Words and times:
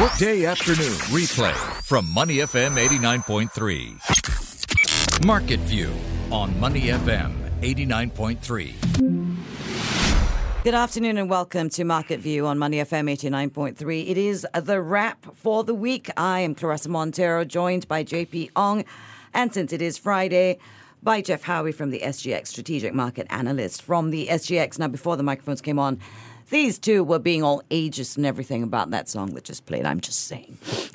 Workday 0.00 0.44
afternoon 0.44 0.92
replay 1.08 1.54
from 1.82 2.06
Money 2.12 2.36
FM 2.36 2.76
89.3. 2.76 5.24
Market 5.24 5.60
View 5.60 5.90
on 6.30 6.60
Money 6.60 6.88
FM 6.88 7.32
89.3. 7.62 8.74
Good 10.64 10.74
afternoon 10.74 11.16
and 11.16 11.30
welcome 11.30 11.70
to 11.70 11.84
Market 11.84 12.20
View 12.20 12.46
on 12.46 12.58
Money 12.58 12.76
FM 12.76 13.10
89.3. 13.10 14.10
It 14.10 14.18
is 14.18 14.46
the 14.52 14.82
wrap 14.82 15.34
for 15.34 15.64
the 15.64 15.74
week. 15.74 16.10
I 16.18 16.40
am 16.40 16.54
Claressa 16.54 16.88
Monteiro, 16.88 17.48
joined 17.48 17.88
by 17.88 18.04
JP 18.04 18.50
Ong. 18.54 18.84
And 19.32 19.54
since 19.54 19.72
it 19.72 19.80
is 19.80 19.96
Friday, 19.96 20.58
by 21.02 21.22
Jeff 21.22 21.42
Howie 21.42 21.72
from 21.72 21.90
the 21.90 22.00
SGX 22.00 22.48
Strategic 22.48 22.92
Market 22.92 23.26
Analyst 23.30 23.80
from 23.80 24.10
the 24.10 24.26
SGX. 24.26 24.78
Now, 24.78 24.88
before 24.88 25.16
the 25.16 25.22
microphones 25.22 25.60
came 25.60 25.78
on, 25.78 26.00
these 26.50 26.78
two 26.78 27.02
were 27.04 27.18
being 27.18 27.42
all 27.42 27.62
ageist 27.70 28.16
and 28.16 28.26
everything 28.26 28.62
about 28.62 28.90
that 28.90 29.08
song 29.08 29.34
that 29.34 29.44
just 29.44 29.66
played. 29.66 29.84
I'm 29.84 30.00
just 30.00 30.24
saying. 30.24 30.58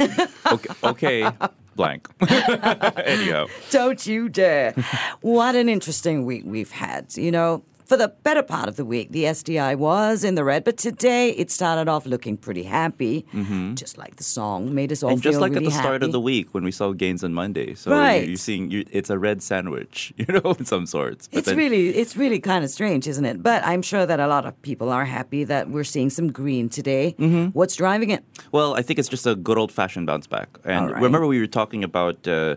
okay, 0.52 0.74
okay. 0.84 1.32
blank. 1.76 2.08
Anyhow. 2.30 3.48
Don't 3.70 4.06
you 4.06 4.30
dare. 4.30 4.74
what 5.22 5.56
an 5.56 5.70
interesting 5.70 6.26
week 6.26 6.44
we've 6.46 6.72
had. 6.72 7.16
You 7.18 7.32
know, 7.32 7.64
for 7.92 7.98
the 7.98 8.08
better 8.08 8.42
part 8.42 8.70
of 8.70 8.78
the 8.78 8.86
week, 8.86 9.12
the 9.12 9.34
STI 9.34 9.76
was 9.76 10.24
in 10.24 10.36
the 10.36 10.46
red, 10.46 10.64
but 10.64 10.78
today 10.78 11.32
it 11.32 11.52
started 11.52 11.90
off 11.90 12.06
looking 12.06 12.38
pretty 12.38 12.64
happy, 12.64 13.26
mm-hmm. 13.34 13.74
just 13.74 13.98
like 13.98 14.16
the 14.16 14.24
song 14.24 14.74
made 14.74 14.94
us 14.94 15.04
all 15.04 15.10
and 15.10 15.22
just 15.22 15.42
like 15.42 15.52
really 15.52 15.66
at 15.66 15.70
the 15.70 15.76
happy. 15.76 15.84
start 15.84 16.02
of 16.02 16.14
the 16.14 16.22
week 16.22 16.54
when 16.54 16.64
we 16.64 16.72
saw 16.72 16.94
gains 16.94 17.22
on 17.22 17.34
Monday. 17.34 17.74
So 17.74 17.92
right. 17.92 18.26
you're, 18.26 18.38
seeing 18.38 18.72
you're, 18.72 18.86
it's 18.92 19.10
a 19.10 19.20
red 19.20 19.44
sandwich, 19.44 20.14
you 20.22 20.26
know, 20.30 20.56
in 20.58 20.64
some 20.64 20.86
sorts. 20.86 21.28
But 21.28 21.40
it's 21.40 21.48
then, 21.50 21.58
really 21.58 21.90
it's 21.90 22.16
really 22.16 22.40
kind 22.40 22.64
of 22.64 22.70
strange, 22.70 23.10
isn't 23.10 23.26
it? 23.26 23.44
But 23.44 23.62
I'm 23.66 23.82
sure 23.82 24.06
that 24.06 24.22
a 24.22 24.28
lot 24.28 24.46
of 24.46 24.54
people 24.62 24.90
are 24.90 25.04
happy 25.04 25.44
that 25.44 25.70
we're 25.70 25.84
seeing 25.84 26.10
some 26.10 26.32
green 26.32 26.70
today. 26.70 27.14
Mm-hmm. 27.20 27.48
What's 27.48 27.76
driving 27.76 28.10
it? 28.10 28.24
Well, 28.54 28.74
I 28.74 28.84
think 28.84 29.00
it's 29.00 29.10
just 29.10 29.28
a 29.28 29.36
good 29.36 29.58
old 29.58 29.70
fashioned 29.70 30.08
bounce 30.08 30.28
back. 30.28 30.48
And 30.64 30.92
right. 30.92 30.96
remember, 30.96 31.28
we 31.28 31.42
were 31.42 31.46
talking 31.46 31.84
about. 31.84 32.26
Uh, 32.26 32.56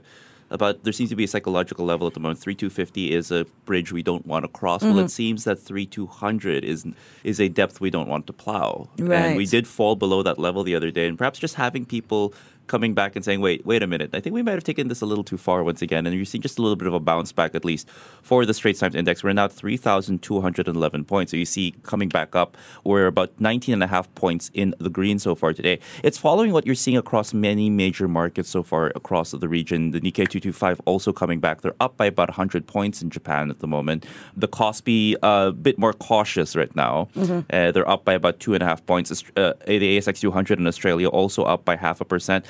about 0.54 0.84
there 0.84 0.92
seems 0.92 1.10
to 1.10 1.16
be 1.16 1.24
a 1.24 1.28
psychological 1.28 1.84
level 1.84 2.06
at 2.06 2.14
the 2.14 2.20
moment. 2.20 2.38
Three 2.38 2.54
two 2.54 2.70
fifty 2.70 3.12
is 3.12 3.30
a 3.30 3.44
bridge 3.66 3.92
we 3.92 4.02
don't 4.02 4.26
want 4.26 4.44
to 4.44 4.48
cross. 4.48 4.80
Mm-hmm. 4.80 4.90
Well, 4.90 4.98
it 5.00 5.02
mm-hmm. 5.02 5.08
seems 5.08 5.44
that 5.44 5.56
three 5.56 5.84
two 5.84 6.06
hundred 6.06 6.64
is 6.64 6.86
is 7.24 7.40
a 7.40 7.48
depth 7.48 7.80
we 7.80 7.90
don't 7.90 8.08
want 8.08 8.26
to 8.28 8.32
plow. 8.32 8.88
Right. 8.98 9.18
And 9.18 9.36
we 9.36 9.46
did 9.46 9.66
fall 9.66 9.96
below 9.96 10.22
that 10.22 10.38
level 10.38 10.62
the 10.62 10.74
other 10.74 10.90
day, 10.90 11.06
and 11.06 11.18
perhaps 11.18 11.38
just 11.38 11.56
having 11.56 11.84
people 11.84 12.32
coming 12.66 12.94
back 12.94 13.16
and 13.16 13.24
saying, 13.24 13.40
wait, 13.40 13.64
wait 13.66 13.82
a 13.82 13.86
minute. 13.86 14.10
I 14.14 14.20
think 14.20 14.34
we 14.34 14.42
might 14.42 14.52
have 14.52 14.64
taken 14.64 14.88
this 14.88 15.00
a 15.00 15.06
little 15.06 15.24
too 15.24 15.36
far 15.36 15.62
once 15.62 15.82
again. 15.82 16.06
And 16.06 16.14
you're 16.14 16.24
seeing 16.24 16.42
just 16.42 16.58
a 16.58 16.62
little 16.62 16.76
bit 16.76 16.88
of 16.88 16.94
a 16.94 17.00
bounce 17.00 17.32
back, 17.32 17.54
at 17.54 17.64
least 17.64 17.88
for 18.22 18.44
the 18.46 18.54
Straits 18.54 18.80
Times 18.80 18.94
Index. 18.94 19.22
We're 19.22 19.32
now 19.32 19.46
at 19.46 19.52
3,211 19.52 21.04
points. 21.04 21.30
So 21.30 21.36
you 21.36 21.44
see 21.44 21.74
coming 21.82 22.08
back 22.08 22.34
up, 22.34 22.56
we're 22.84 23.06
about 23.06 23.32
19 23.38 23.74
and 23.74 23.82
a 23.82 23.86
half 23.86 24.12
points 24.14 24.50
in 24.54 24.74
the 24.78 24.90
green 24.90 25.18
so 25.18 25.34
far 25.34 25.52
today. 25.52 25.78
It's 26.02 26.18
following 26.18 26.52
what 26.52 26.66
you're 26.66 26.74
seeing 26.74 26.96
across 26.96 27.34
many 27.34 27.70
major 27.70 28.08
markets 28.08 28.48
so 28.48 28.62
far 28.62 28.92
across 28.94 29.32
the 29.32 29.48
region. 29.48 29.90
The 29.90 30.00
Nikkei 30.00 30.28
225 30.28 30.80
also 30.84 31.12
coming 31.12 31.40
back. 31.40 31.60
They're 31.60 31.76
up 31.80 31.96
by 31.96 32.06
about 32.06 32.28
100 32.28 32.66
points 32.66 33.02
in 33.02 33.10
Japan 33.10 33.50
at 33.50 33.60
the 33.60 33.66
moment. 33.66 34.06
The 34.36 34.48
Kospi, 34.48 35.14
a 35.14 35.26
uh, 35.26 35.50
bit 35.50 35.78
more 35.78 35.92
cautious 35.92 36.56
right 36.56 36.74
now. 36.74 37.08
Mm-hmm. 37.16 37.40
Uh, 37.50 37.70
they're 37.72 37.88
up 37.88 38.04
by 38.04 38.14
about 38.14 38.40
two 38.40 38.54
and 38.54 38.62
a 38.62 38.66
half 38.66 38.84
points. 38.86 39.10
Uh, 39.36 39.52
the 39.66 39.98
ASX 39.98 40.20
200 40.20 40.58
in 40.58 40.66
Australia 40.66 41.08
also 41.08 41.44
up 41.44 41.64
by 41.64 41.76
half 41.76 42.00
a 42.00 42.04
percent. 42.04 42.44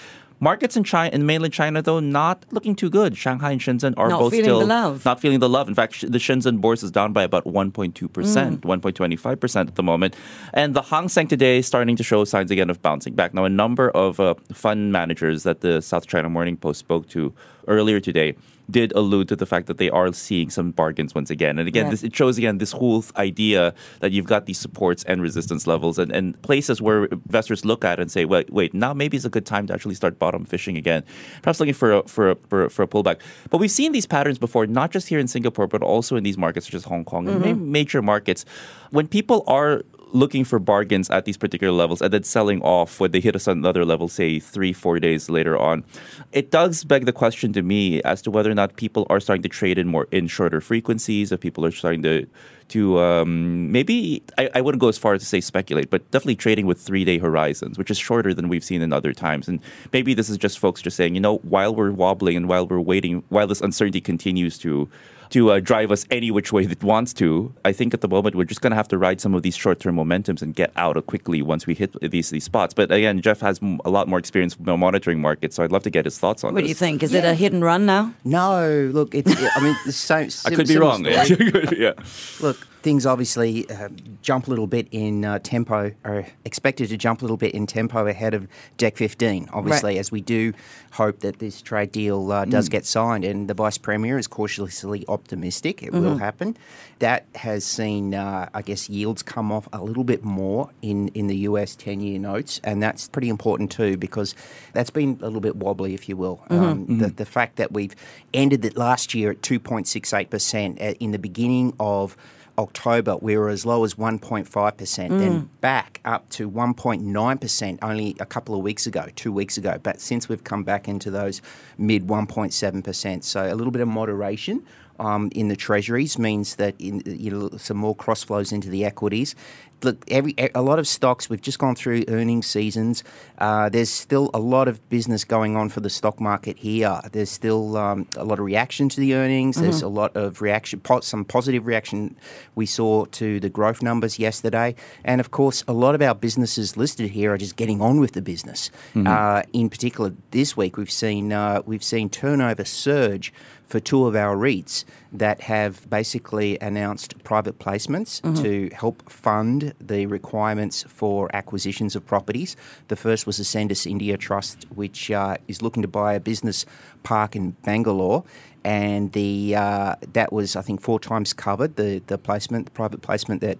Markets 0.44 0.76
in 0.76 0.84
China, 0.84 1.14
in 1.14 1.24
mainland 1.24 1.54
China, 1.54 1.80
though, 1.80 2.00
not 2.00 2.44
looking 2.50 2.74
too 2.76 2.90
good. 2.90 3.16
Shanghai 3.16 3.52
and 3.52 3.60
Shenzhen 3.62 3.94
are 3.96 4.10
not 4.10 4.20
both 4.20 4.34
still 4.34 4.66
not 4.66 5.18
feeling 5.18 5.40
the 5.40 5.48
love. 5.48 5.68
In 5.68 5.74
fact, 5.74 6.02
the 6.02 6.18
Shenzhen 6.18 6.60
bourse 6.60 6.82
is 6.82 6.90
down 6.90 7.14
by 7.14 7.22
about 7.22 7.44
1.2 7.46 8.12
percent, 8.12 8.60
mm. 8.60 8.80
1.25 8.82 9.40
percent 9.40 9.70
at 9.70 9.76
the 9.76 9.82
moment, 9.82 10.14
and 10.52 10.74
the 10.74 10.82
Hang 10.82 11.08
Seng 11.08 11.28
today 11.28 11.60
is 11.60 11.66
starting 11.66 11.96
to 11.96 12.02
show 12.02 12.24
signs 12.24 12.50
again 12.50 12.68
of 12.68 12.82
bouncing 12.82 13.14
back. 13.14 13.32
Now, 13.32 13.46
a 13.46 13.48
number 13.48 13.88
of 13.92 14.20
uh, 14.20 14.34
fund 14.52 14.92
managers 14.92 15.44
that 15.44 15.62
the 15.62 15.80
South 15.80 16.06
China 16.06 16.28
Morning 16.28 16.58
Post 16.58 16.78
spoke 16.78 17.08
to 17.08 17.32
earlier 17.66 17.98
today 17.98 18.36
did 18.70 18.92
allude 18.92 19.28
to 19.28 19.36
the 19.36 19.46
fact 19.46 19.66
that 19.66 19.78
they 19.78 19.90
are 19.90 20.12
seeing 20.12 20.50
some 20.50 20.70
bargains 20.70 21.14
once 21.14 21.30
again. 21.30 21.58
And 21.58 21.68
again, 21.68 21.90
this, 21.90 22.02
it 22.02 22.14
shows 22.14 22.38
again 22.38 22.58
this 22.58 22.72
whole 22.72 23.04
idea 23.16 23.74
that 24.00 24.12
you've 24.12 24.26
got 24.26 24.46
these 24.46 24.58
supports 24.58 25.04
and 25.04 25.20
resistance 25.20 25.66
levels 25.66 25.98
and, 25.98 26.10
and 26.12 26.40
places 26.42 26.80
where 26.80 27.04
investors 27.06 27.64
look 27.64 27.84
at 27.84 28.00
and 28.00 28.10
say, 28.10 28.24
wait, 28.24 28.50
wait, 28.50 28.74
now 28.74 28.94
maybe 28.94 29.16
it's 29.16 29.26
a 29.26 29.30
good 29.30 29.46
time 29.46 29.66
to 29.66 29.74
actually 29.74 29.94
start 29.94 30.18
bottom 30.18 30.44
fishing 30.44 30.76
again. 30.76 31.04
Perhaps 31.42 31.60
looking 31.60 31.74
for 31.74 31.92
a, 31.92 32.02
for 32.08 32.30
a, 32.30 32.36
for 32.36 32.64
a, 32.64 32.70
for 32.70 32.82
a 32.82 32.86
pullback. 32.86 33.20
But 33.50 33.58
we've 33.58 33.70
seen 33.70 33.92
these 33.92 34.06
patterns 34.06 34.38
before, 34.38 34.66
not 34.66 34.90
just 34.90 35.08
here 35.08 35.18
in 35.18 35.28
Singapore, 35.28 35.66
but 35.66 35.82
also 35.82 36.16
in 36.16 36.24
these 36.24 36.38
markets 36.38 36.66
such 36.66 36.74
as 36.74 36.84
Hong 36.84 37.04
Kong 37.04 37.26
mm-hmm. 37.26 37.44
and 37.44 37.72
major 37.72 38.02
markets. 38.02 38.44
When 38.90 39.08
people 39.08 39.44
are 39.46 39.82
looking 40.14 40.44
for 40.44 40.58
bargains 40.58 41.10
at 41.10 41.24
these 41.24 41.36
particular 41.36 41.72
levels 41.72 42.00
and 42.00 42.12
then 42.12 42.22
selling 42.22 42.62
off 42.62 43.00
when 43.00 43.10
they 43.10 43.20
hit 43.20 43.34
us 43.34 43.46
another 43.46 43.84
level, 43.84 44.08
say 44.08 44.38
three, 44.38 44.72
four 44.72 45.00
days 45.00 45.28
later 45.28 45.58
on. 45.58 45.84
It 46.32 46.50
does 46.50 46.84
beg 46.84 47.04
the 47.04 47.12
question 47.12 47.52
to 47.52 47.62
me 47.62 48.00
as 48.02 48.22
to 48.22 48.30
whether 48.30 48.50
or 48.50 48.54
not 48.54 48.76
people 48.76 49.06
are 49.10 49.20
starting 49.20 49.42
to 49.42 49.48
trade 49.48 49.76
in 49.76 49.88
more 49.88 50.06
in 50.12 50.28
shorter 50.28 50.60
frequencies, 50.60 51.32
if 51.32 51.40
people 51.40 51.66
are 51.66 51.72
starting 51.72 52.02
to 52.04 52.26
to 52.68 52.98
um, 53.00 53.70
maybe 53.70 54.22
I, 54.38 54.50
I, 54.54 54.60
wouldn't 54.60 54.80
go 54.80 54.88
as 54.88 54.98
far 54.98 55.14
as 55.14 55.20
to 55.20 55.26
say 55.26 55.40
speculate, 55.40 55.90
but 55.90 56.10
definitely 56.10 56.36
trading 56.36 56.66
with 56.66 56.80
three 56.80 57.04
day 57.04 57.18
horizons, 57.18 57.78
which 57.78 57.90
is 57.90 57.98
shorter 57.98 58.32
than 58.32 58.48
we've 58.48 58.64
seen 58.64 58.82
in 58.82 58.92
other 58.92 59.12
times. 59.12 59.48
And 59.48 59.60
maybe 59.92 60.14
this 60.14 60.28
is 60.28 60.38
just 60.38 60.58
folks 60.58 60.82
just 60.82 60.96
saying, 60.96 61.14
you 61.14 61.20
know, 61.20 61.38
while 61.38 61.74
we're 61.74 61.92
wobbling 61.92 62.36
and 62.36 62.48
while 62.48 62.66
we're 62.66 62.80
waiting, 62.80 63.22
while 63.28 63.46
this 63.46 63.60
uncertainty 63.60 64.00
continues 64.00 64.58
to 64.58 64.88
to 65.34 65.50
uh, 65.50 65.58
drive 65.58 65.90
us 65.90 66.06
any 66.12 66.30
which 66.30 66.52
way 66.52 66.62
it 66.62 66.82
wants 66.84 67.12
to. 67.14 67.52
I 67.64 67.72
think 67.72 67.92
at 67.92 68.00
the 68.02 68.08
moment 68.08 68.36
we're 68.36 68.44
just 68.44 68.60
going 68.60 68.70
to 68.70 68.76
have 68.76 68.86
to 68.88 68.98
ride 68.98 69.20
some 69.20 69.34
of 69.34 69.42
these 69.42 69.56
short-term 69.56 69.96
momentums 69.96 70.42
and 70.42 70.54
get 70.54 70.70
out 70.76 70.94
quickly 71.08 71.42
once 71.42 71.66
we 71.66 71.74
hit 71.74 71.92
these 72.00 72.30
these 72.30 72.44
spots. 72.44 72.72
But 72.72 72.92
again, 72.92 73.20
Jeff 73.20 73.40
has 73.40 73.58
a 73.84 73.90
lot 73.90 74.06
more 74.06 74.20
experience 74.20 74.56
monitoring 74.60 75.20
markets, 75.20 75.56
so 75.56 75.64
I'd 75.64 75.72
love 75.72 75.82
to 75.84 75.90
get 75.90 76.04
his 76.04 76.18
thoughts 76.18 76.44
on 76.44 76.54
this. 76.54 76.54
what 76.54 76.60
this. 76.60 76.66
do 76.66 76.68
you 76.68 76.74
think? 76.74 77.02
Is 77.02 77.12
yeah. 77.12 77.20
it 77.20 77.24
a 77.24 77.34
hit 77.34 77.52
and 77.52 77.64
run 77.64 77.84
now? 77.84 78.14
No, 78.24 78.90
look, 78.92 79.12
it's. 79.14 79.34
I 79.56 79.60
mean, 79.60 79.76
the 79.84 79.90
same. 79.90 80.28
I 80.44 80.54
could 80.54 80.68
be 80.68 80.76
wrong. 80.76 81.04
yeah. 81.76 81.94
Look, 82.40 82.53
look 82.54 82.73
things 82.84 83.06
obviously 83.06 83.68
uh, 83.70 83.88
jump 84.20 84.46
a 84.46 84.50
little 84.50 84.66
bit 84.66 84.86
in 84.90 85.24
uh, 85.24 85.38
tempo, 85.38 85.90
are 86.04 86.26
expected 86.44 86.90
to 86.90 86.98
jump 86.98 87.22
a 87.22 87.24
little 87.24 87.38
bit 87.38 87.54
in 87.54 87.66
tempo 87.66 88.06
ahead 88.06 88.34
of 88.34 88.46
Deck 88.76 88.98
15, 88.98 89.48
obviously, 89.54 89.94
right. 89.94 89.98
as 89.98 90.12
we 90.12 90.20
do 90.20 90.52
hope 90.92 91.20
that 91.20 91.38
this 91.38 91.62
trade 91.62 91.90
deal 91.90 92.30
uh, 92.30 92.44
does 92.44 92.68
mm. 92.68 92.72
get 92.72 92.84
signed. 92.84 93.24
And 93.24 93.48
the 93.48 93.54
Vice 93.54 93.78
Premier 93.78 94.18
is 94.18 94.26
cautiously 94.26 95.02
optimistic 95.08 95.82
it 95.82 95.92
mm-hmm. 95.92 96.04
will 96.04 96.18
happen. 96.18 96.58
That 96.98 97.24
has 97.34 97.64
seen, 97.64 98.14
uh, 98.14 98.50
I 98.52 98.60
guess, 98.60 98.90
yields 98.90 99.22
come 99.22 99.50
off 99.50 99.66
a 99.72 99.82
little 99.82 100.04
bit 100.04 100.22
more 100.22 100.70
in, 100.82 101.08
in 101.08 101.26
the 101.26 101.36
US 101.48 101.74
10 101.76 102.00
year 102.00 102.18
notes. 102.18 102.60
And 102.64 102.82
that's 102.82 103.08
pretty 103.08 103.30
important 103.30 103.72
too, 103.72 103.96
because 103.96 104.34
that's 104.74 104.90
been 104.90 105.18
a 105.22 105.24
little 105.24 105.40
bit 105.40 105.56
wobbly, 105.56 105.94
if 105.94 106.06
you 106.06 106.18
will. 106.18 106.36
Mm-hmm. 106.50 106.62
Um, 106.62 106.78
mm-hmm. 106.80 106.98
The, 106.98 107.08
the 107.08 107.24
fact 107.24 107.56
that 107.56 107.72
we've 107.72 107.96
ended 108.34 108.62
it 108.66 108.76
last 108.76 109.14
year 109.14 109.30
at 109.30 109.40
2.68% 109.40 110.82
uh, 110.82 110.94
in 111.00 111.12
the 111.12 111.18
beginning 111.18 111.72
of 111.80 112.14
October, 112.58 113.16
we 113.16 113.36
were 113.36 113.48
as 113.48 113.66
low 113.66 113.84
as 113.84 113.94
1.5%, 113.94 114.46
mm. 114.48 115.18
then 115.18 115.50
back 115.60 116.00
up 116.04 116.28
to 116.30 116.50
1.9% 116.50 117.78
only 117.82 118.16
a 118.20 118.26
couple 118.26 118.54
of 118.54 118.62
weeks 118.62 118.86
ago, 118.86 119.08
two 119.16 119.32
weeks 119.32 119.56
ago. 119.56 119.78
But 119.82 120.00
since 120.00 120.28
we've 120.28 120.44
come 120.44 120.62
back 120.62 120.88
into 120.88 121.10
those 121.10 121.42
mid 121.78 122.06
1.7%, 122.06 123.24
so 123.24 123.52
a 123.52 123.54
little 123.54 123.72
bit 123.72 123.82
of 123.82 123.88
moderation. 123.88 124.64
Um, 125.00 125.28
in 125.34 125.48
the 125.48 125.56
treasuries 125.56 126.20
means 126.20 126.54
that 126.54 126.76
in, 126.78 127.02
you 127.04 127.28
know, 127.28 127.50
some 127.56 127.76
more 127.76 127.96
cross 127.96 128.22
flows 128.22 128.52
into 128.52 128.70
the 128.70 128.84
equities 128.84 129.34
look, 129.84 130.04
every 130.08 130.34
a 130.54 130.62
lot 130.62 130.78
of 130.78 130.88
stocks. 130.88 131.30
We've 131.30 131.40
just 131.40 131.58
gone 131.58 131.74
through 131.74 132.04
earnings 132.08 132.46
seasons. 132.46 133.04
Uh, 133.38 133.68
there's 133.68 133.90
still 133.90 134.30
a 134.34 134.38
lot 134.38 134.68
of 134.68 134.86
business 134.88 135.24
going 135.24 135.56
on 135.56 135.68
for 135.68 135.80
the 135.80 135.90
stock 135.90 136.20
market 136.20 136.58
here. 136.58 137.00
There's 137.12 137.30
still 137.30 137.76
um, 137.76 138.06
a 138.16 138.24
lot 138.24 138.38
of 138.38 138.44
reaction 138.44 138.88
to 138.90 139.00
the 139.00 139.14
earnings. 139.14 139.56
Mm-hmm. 139.56 139.64
There's 139.64 139.82
a 139.82 139.88
lot 139.88 140.16
of 140.16 140.40
reaction, 140.40 140.80
some 141.02 141.24
positive 141.24 141.66
reaction 141.66 142.16
we 142.54 142.66
saw 142.66 143.04
to 143.06 143.40
the 143.40 143.48
growth 143.48 143.82
numbers 143.82 144.18
yesterday, 144.18 144.74
and 145.04 145.20
of 145.20 145.30
course, 145.30 145.62
a 145.68 145.72
lot 145.72 145.94
of 145.94 146.02
our 146.02 146.14
businesses 146.14 146.76
listed 146.76 147.10
here 147.10 147.32
are 147.32 147.38
just 147.38 147.56
getting 147.56 147.80
on 147.80 148.00
with 148.00 148.12
the 148.12 148.22
business. 148.22 148.70
Mm-hmm. 148.94 149.06
Uh, 149.06 149.42
in 149.52 149.68
particular, 149.68 150.12
this 150.30 150.56
week 150.56 150.76
we've 150.76 150.90
seen 150.90 151.32
uh, 151.32 151.62
we've 151.66 151.84
seen 151.84 152.08
turnover 152.08 152.64
surge 152.64 153.32
for 153.66 153.80
two 153.80 154.06
of 154.06 154.14
our 154.14 154.36
REITs 154.36 154.84
that 155.14 155.40
have 155.42 155.88
basically 155.88 156.58
announced 156.60 157.22
private 157.22 157.58
placements 157.60 158.20
mm-hmm. 158.20 158.42
to 158.42 158.68
help 158.74 159.08
fund 159.08 159.72
the 159.80 160.06
requirements 160.06 160.84
for 160.88 161.30
acquisitions 161.32 161.94
of 161.94 162.04
properties. 162.04 162.56
The 162.88 162.96
first 162.96 163.24
was 163.24 163.36
the 163.36 163.44
Ascendas 163.44 163.86
India 163.86 164.16
Trust, 164.16 164.66
which 164.74 165.12
uh, 165.12 165.36
is 165.46 165.62
looking 165.62 165.82
to 165.82 165.88
buy 165.88 166.14
a 166.14 166.20
business 166.20 166.66
park 167.04 167.36
in 167.36 167.52
Bangalore. 167.62 168.24
And 168.64 169.12
the 169.12 169.54
uh, 169.56 169.94
that 170.14 170.32
was, 170.32 170.56
I 170.56 170.62
think, 170.62 170.80
four 170.80 170.98
times 170.98 171.32
covered 171.32 171.76
the 171.76 172.02
the 172.06 172.18
placement, 172.18 172.66
the 172.66 172.72
private 172.72 173.02
placement 173.02 173.40
that 173.42 173.58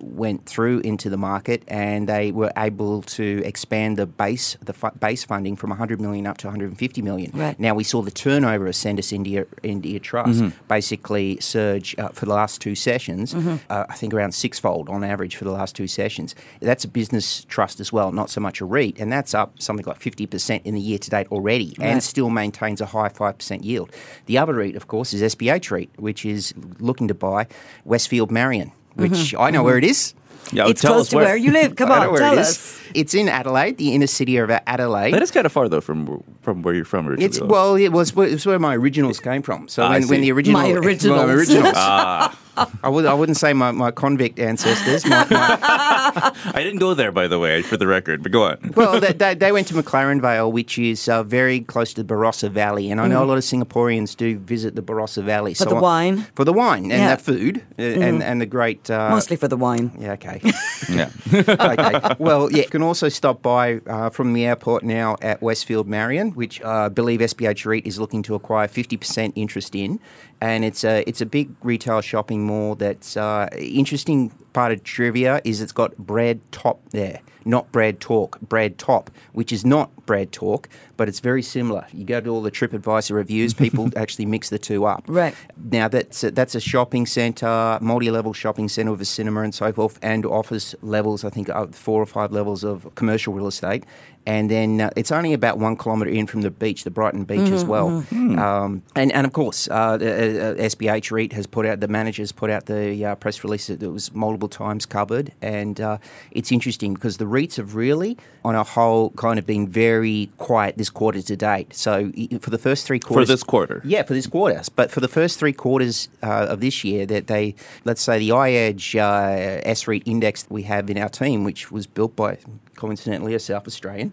went 0.00 0.46
through 0.46 0.80
into 0.80 1.08
the 1.08 1.16
market 1.16 1.62
and 1.68 2.08
they 2.08 2.32
were 2.32 2.52
able 2.56 3.02
to 3.02 3.42
expand 3.44 3.96
the 3.96 4.06
base 4.06 4.56
the 4.60 4.72
fu- 4.72 4.90
base 4.98 5.24
funding 5.24 5.56
from 5.56 5.70
100 5.70 6.00
million 6.00 6.26
up 6.26 6.36
to 6.38 6.46
150 6.46 7.02
million. 7.02 7.30
Right. 7.34 7.58
Now 7.60 7.74
we 7.74 7.84
saw 7.84 8.02
the 8.02 8.10
turnover 8.10 8.66
of 8.66 8.74
Sendus 8.74 9.12
India 9.12 9.46
India 9.62 10.00
Trust 10.00 10.42
basically 10.68 11.38
surge 11.40 11.94
uh, 11.98 12.08
for 12.08 12.26
the 12.26 12.32
last 12.34 12.60
two 12.60 12.74
sessions. 12.74 13.34
Uh, 13.34 13.84
I 13.88 13.94
think 13.94 14.12
around 14.14 14.32
sixfold 14.32 14.88
on 14.88 15.04
average 15.04 15.36
for 15.36 15.44
the 15.44 15.52
last 15.52 15.76
two 15.76 15.86
sessions. 15.86 16.34
That's 16.60 16.84
a 16.84 16.88
business 16.88 17.44
trust 17.44 17.80
as 17.80 17.92
well, 17.92 18.10
not 18.12 18.30
so 18.30 18.40
much 18.40 18.60
a 18.60 18.64
REIT, 18.64 18.98
and 18.98 19.12
that's 19.12 19.34
up 19.34 19.60
something 19.60 19.86
like 19.86 20.00
50% 20.00 20.62
in 20.64 20.74
the 20.74 20.80
year 20.80 20.98
to 20.98 21.10
date 21.10 21.26
already, 21.30 21.74
Right. 21.78 21.88
and 21.88 22.02
still 22.02 22.30
maintains 22.30 22.80
a 22.80 22.86
high 22.86 23.08
5% 23.08 23.64
yield. 23.64 23.90
The 24.26 24.38
other 24.38 24.54
REIT, 24.54 24.76
of 24.76 24.86
course, 24.88 25.12
is 25.14 25.22
SPH 25.22 25.70
REIT, 25.70 25.90
which 25.98 26.24
is 26.24 26.52
looking 26.78 27.08
to 27.08 27.14
buy 27.14 27.46
Westfield 27.84 28.30
Marion, 28.30 28.72
which 28.96 29.34
I 29.38 29.50
know 29.50 29.62
where 29.62 29.78
it 29.78 29.84
is. 29.84 30.14
Yeah, 30.52 30.68
it's 30.68 30.82
tell 30.82 30.92
close 30.92 31.06
us 31.06 31.08
to 31.10 31.16
where. 31.16 31.36
you 31.36 31.50
live. 31.52 31.74
Come 31.80 31.90
on, 31.90 32.14
tell 32.16 32.34
it 32.34 32.38
is. 32.40 32.48
us. 32.48 32.80
It's 32.94 33.14
in 33.14 33.28
Adelaide, 33.28 33.78
the 33.78 33.94
inner 33.94 34.06
city 34.06 34.36
of 34.36 34.50
Adelaide. 34.50 35.12
That 35.12 35.22
is 35.22 35.30
kind 35.30 35.46
of 35.46 35.52
far 35.52 35.68
though 35.68 35.80
from 35.80 36.22
from 36.42 36.62
where 36.62 36.74
you're 36.74 36.84
from 36.84 37.08
originally. 37.08 37.24
It's 37.24 37.40
well, 37.40 37.76
it 37.76 37.88
was, 37.88 38.10
it 38.10 38.16
was 38.16 38.46
where 38.46 38.58
my 38.58 38.76
originals 38.76 39.20
came 39.20 39.42
from. 39.42 39.68
So 39.68 39.82
Ah, 39.82 39.90
when, 39.90 40.06
when 40.08 40.20
the 40.20 40.30
original, 40.32 40.60
My 40.60 40.70
originals. 40.84 41.26
my 41.26 41.32
originals. 41.32 41.72
Ah, 41.74 42.38
I 42.82 42.88
would 42.88 43.06
I 43.06 43.14
wouldn't 43.14 43.36
say 43.38 43.52
my, 43.52 43.70
my 43.70 43.90
convict 43.90 44.38
ancestors. 44.38 45.04
My, 45.06 45.26
my, 45.30 45.58
I 46.54 46.62
didn't 46.62 46.78
go 46.80 46.94
there 46.94 47.12
by 47.12 47.28
the 47.28 47.38
way, 47.38 47.62
for 47.62 47.76
the 47.76 47.86
record. 47.86 48.22
But 48.22 48.32
go 48.32 48.44
on. 48.44 48.72
well, 48.76 49.00
they, 49.00 49.12
they, 49.12 49.34
they 49.34 49.52
went 49.52 49.66
to 49.68 49.74
McLaren 49.74 50.20
Vale, 50.20 50.50
which 50.50 50.78
is 50.78 51.08
uh, 51.08 51.22
very 51.22 51.60
close 51.60 51.92
to 51.94 52.02
the 52.02 52.14
Barossa 52.14 52.50
Valley, 52.50 52.90
and 52.90 53.00
I 53.00 53.06
know 53.08 53.22
a 53.22 53.26
lot 53.26 53.38
of 53.38 53.44
Singaporeans 53.44 54.16
do 54.16 54.38
visit 54.38 54.74
the 54.76 54.82
Barossa 54.82 55.22
Valley 55.22 55.54
For 55.54 55.64
the 55.66 55.76
I- 55.76 55.80
wine? 55.80 56.16
for 56.34 56.44
the 56.44 56.52
wine 56.52 56.84
and 56.84 56.92
Yeah. 56.92 57.16
the 57.16 57.22
food 57.22 57.62
uh, 57.78 57.82
and 57.82 58.22
and 58.22 58.40
the 58.40 58.46
great 58.46 58.90
uh, 58.90 59.10
Mostly 59.10 59.36
for 59.36 59.48
the 59.48 59.56
wine. 59.56 59.92
Yeah, 59.98 60.12
okay. 60.12 60.40
Yeah. 60.90 61.08
okay. 61.32 62.14
Well, 62.18 62.50
yeah, 62.52 62.62
you 62.64 62.68
can 62.68 62.82
also 62.82 63.08
stop 63.08 63.40
by 63.42 63.80
uh, 63.86 64.10
from 64.10 64.34
the 64.34 64.44
airport 64.44 64.82
now 64.84 65.16
at 65.22 65.40
Westfield 65.40 65.88
Marion, 65.88 66.32
which 66.32 66.60
uh, 66.60 66.68
I 66.68 66.88
believe 66.90 67.20
SPH 67.20 67.64
REIT 67.64 67.86
is 67.86 67.98
looking 67.98 68.22
to 68.24 68.34
acquire 68.34 68.68
50% 68.68 69.32
interest 69.34 69.74
in. 69.74 69.98
And 70.44 70.62
it's 70.62 70.84
a, 70.84 71.02
it's 71.08 71.22
a 71.22 71.26
big 71.26 71.48
retail 71.62 72.02
shopping 72.02 72.44
mall 72.44 72.74
that's 72.74 73.16
uh, 73.16 73.48
interesting 73.56 74.28
part 74.52 74.72
of 74.72 74.84
trivia 74.84 75.40
is 75.42 75.62
it's 75.62 75.72
got 75.72 75.96
bread 75.96 76.38
top 76.52 76.86
there. 76.90 77.20
Not 77.44 77.70
BreadTalk, 77.72 78.40
Brad 78.40 78.78
top, 78.78 79.10
which 79.32 79.52
is 79.52 79.64
not 79.64 79.90
BreadTalk, 80.06 80.66
but 80.96 81.08
it's 81.08 81.20
very 81.20 81.42
similar. 81.42 81.86
You 81.92 82.04
go 82.04 82.20
to 82.20 82.30
all 82.30 82.42
the 82.42 82.50
TripAdvisor 82.50 83.12
reviews, 83.12 83.54
people 83.54 83.90
actually 83.96 84.26
mix 84.26 84.50
the 84.50 84.58
two 84.58 84.84
up. 84.84 85.04
Right. 85.06 85.34
Now 85.70 85.88
that's 85.88 86.24
a, 86.24 86.30
that's 86.30 86.54
a 86.54 86.60
shopping 86.60 87.06
centre, 87.06 87.78
multi-level 87.80 88.32
shopping 88.32 88.68
centre 88.68 88.92
with 88.92 89.00
a 89.00 89.06
cinema 89.06 89.42
and 89.42 89.54
so 89.54 89.72
forth, 89.72 89.98
and 90.02 90.24
office 90.26 90.74
levels. 90.82 91.24
I 91.24 91.30
think 91.30 91.48
uh, 91.48 91.66
four 91.66 92.00
or 92.00 92.06
five 92.06 92.32
levels 92.32 92.64
of 92.64 92.92
commercial 92.94 93.34
real 93.34 93.46
estate, 93.46 93.84
and 94.26 94.50
then 94.50 94.80
uh, 94.80 94.90
it's 94.96 95.12
only 95.12 95.32
about 95.32 95.58
one 95.58 95.76
kilometre 95.76 96.10
in 96.10 96.26
from 96.26 96.42
the 96.42 96.50
beach, 96.50 96.84
the 96.84 96.90
Brighton 96.90 97.24
beach 97.24 97.50
as 97.50 97.64
well. 97.64 98.04
Um, 98.10 98.82
and 98.96 99.12
and 99.12 99.26
of 99.26 99.32
course, 99.32 99.68
uh, 99.70 99.96
the, 99.96 100.56
uh, 100.58 100.68
SPH 100.68 101.10
REIT 101.10 101.32
has 101.32 101.46
put 101.46 101.66
out 101.66 101.80
the 101.80 101.88
managers 101.88 102.32
put 102.32 102.50
out 102.50 102.66
the 102.66 103.04
uh, 103.04 103.14
press 103.16 103.44
release 103.44 103.66
that 103.66 103.82
it 103.82 103.88
was 103.88 104.14
multiple 104.14 104.48
times 104.48 104.86
covered, 104.86 105.32
and 105.42 105.80
uh, 105.80 105.98
it's 106.30 106.50
interesting 106.52 106.94
because 106.94 107.18
the 107.18 107.26
REITs 107.34 107.56
have 107.56 107.74
really, 107.74 108.16
on 108.44 108.54
a 108.54 108.62
whole, 108.64 109.10
kind 109.10 109.38
of 109.38 109.46
been 109.46 109.66
very 109.68 110.30
quiet 110.38 110.76
this 110.78 110.90
quarter 110.90 111.20
to 111.22 111.36
date. 111.36 111.74
So 111.74 112.12
for 112.40 112.50
the 112.50 112.58
first 112.58 112.86
three 112.86 113.00
quarters, 113.00 113.28
For 113.28 113.32
this 113.32 113.42
quarter. 113.42 113.82
yeah, 113.84 114.02
for 114.08 114.14
this 114.14 114.26
quarter. 114.26 114.62
But 114.76 114.90
for 114.90 115.00
the 115.00 115.08
first 115.08 115.38
three 115.38 115.52
quarters 115.52 116.08
uh, 116.22 116.46
of 116.52 116.60
this 116.60 116.84
year, 116.84 117.06
that 117.06 117.26
they, 117.26 117.54
let's 117.84 118.02
say 118.02 118.18
the 118.18 118.30
iEdge 118.30 118.94
uh, 118.98 119.60
S 119.64 119.86
REIT 119.88 120.02
index 120.06 120.46
we 120.48 120.62
have 120.62 120.88
in 120.90 120.98
our 120.98 121.08
team, 121.08 121.44
which 121.44 121.70
was 121.72 121.86
built 121.86 122.14
by 122.16 122.38
coincidentally 122.76 123.34
a 123.34 123.38
South 123.38 123.66
Australian, 123.68 124.12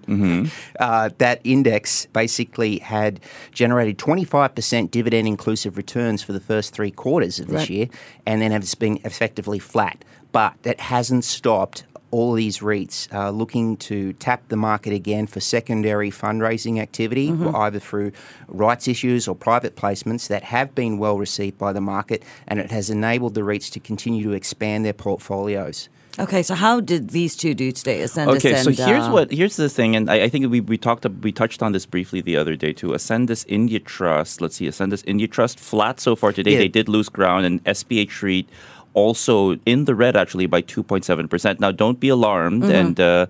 uh, 0.79 1.09
that 1.17 1.41
index 1.43 2.05
basically 2.13 2.77
had 2.77 3.19
generated 3.51 3.97
25% 3.97 4.91
dividend 4.91 5.27
inclusive 5.27 5.77
returns 5.77 6.21
for 6.23 6.31
the 6.33 6.39
first 6.39 6.73
three 6.73 6.91
quarters 6.91 7.39
of 7.39 7.47
this 7.47 7.61
Right. 7.61 7.69
year, 7.69 7.87
and 8.25 8.41
then 8.41 8.51
has 8.51 8.75
been 8.75 8.99
effectively 9.03 9.59
flat. 9.59 10.03
But 10.31 10.53
that 10.63 10.79
hasn't 10.79 11.25
stopped 11.25 11.83
all 12.11 12.33
these 12.33 12.59
REITs 12.59 13.11
uh, 13.13 13.29
looking 13.29 13.77
to 13.77 14.13
tap 14.13 14.47
the 14.49 14.57
market 14.57 14.93
again 14.93 15.27
for 15.27 15.39
secondary 15.39 16.11
fundraising 16.11 16.79
activity, 16.79 17.31
either 17.31 17.79
through 17.79 18.11
rights 18.47 18.87
issues 18.87 19.27
or 19.27 19.35
private 19.35 19.75
placements 19.75 20.27
that 20.27 20.43
have 20.43 20.75
been 20.75 20.97
well 20.97 21.17
received 21.17 21.57
by 21.57 21.73
the 21.73 21.81
market, 21.81 22.23
and 22.47 22.59
it 22.59 22.71
has 22.71 22.89
enabled 22.89 23.33
the 23.33 23.41
REITs 23.41 23.71
to 23.71 23.79
continue 23.79 24.23
to 24.23 24.33
expand 24.33 24.85
their 24.85 24.93
portfolios. 24.93 25.89
Okay, 26.19 26.43
so 26.43 26.55
how 26.55 26.81
did 26.81 27.11
these 27.11 27.35
two 27.35 27.53
do 27.53 27.71
today? 27.71 28.01
Ascendas 28.01 28.37
Okay, 28.37 28.55
so 28.55 28.71
here's 28.71 29.07
uh, 29.07 29.11
what 29.11 29.31
here's 29.31 29.55
the 29.55 29.69
thing, 29.69 29.95
and 29.95 30.09
I, 30.09 30.23
I 30.23 30.29
think 30.29 30.51
we, 30.51 30.59
we 30.59 30.77
talked 30.77 31.05
ab- 31.05 31.23
we 31.23 31.31
touched 31.31 31.63
on 31.63 31.71
this 31.71 31.85
briefly 31.85 32.19
the 32.19 32.35
other 32.35 32.57
day 32.57 32.73
too. 32.73 32.89
Ascendas 32.89 33.45
India 33.47 33.79
Trust, 33.79 34.41
let's 34.41 34.57
see, 34.57 34.67
Ascendas 34.67 35.03
India 35.07 35.27
Trust 35.27 35.59
flat 35.59 36.01
so 36.01 36.15
far 36.15 36.33
today. 36.33 36.53
Yeah. 36.53 36.59
They 36.59 36.67
did 36.67 36.89
lose 36.89 37.07
ground, 37.07 37.45
and 37.45 37.63
SPH 37.63 38.21
REIT 38.21 38.49
also 38.93 39.57
in 39.65 39.85
the 39.85 39.95
red 39.95 40.15
actually 40.15 40.45
by 40.45 40.61
two 40.61 40.83
point 40.83 41.05
seven 41.05 41.27
percent. 41.27 41.59
Now, 41.59 41.71
don't 41.71 41.99
be 41.99 42.09
alarmed, 42.09 42.63
and 42.63 42.99
uh, 42.99 43.25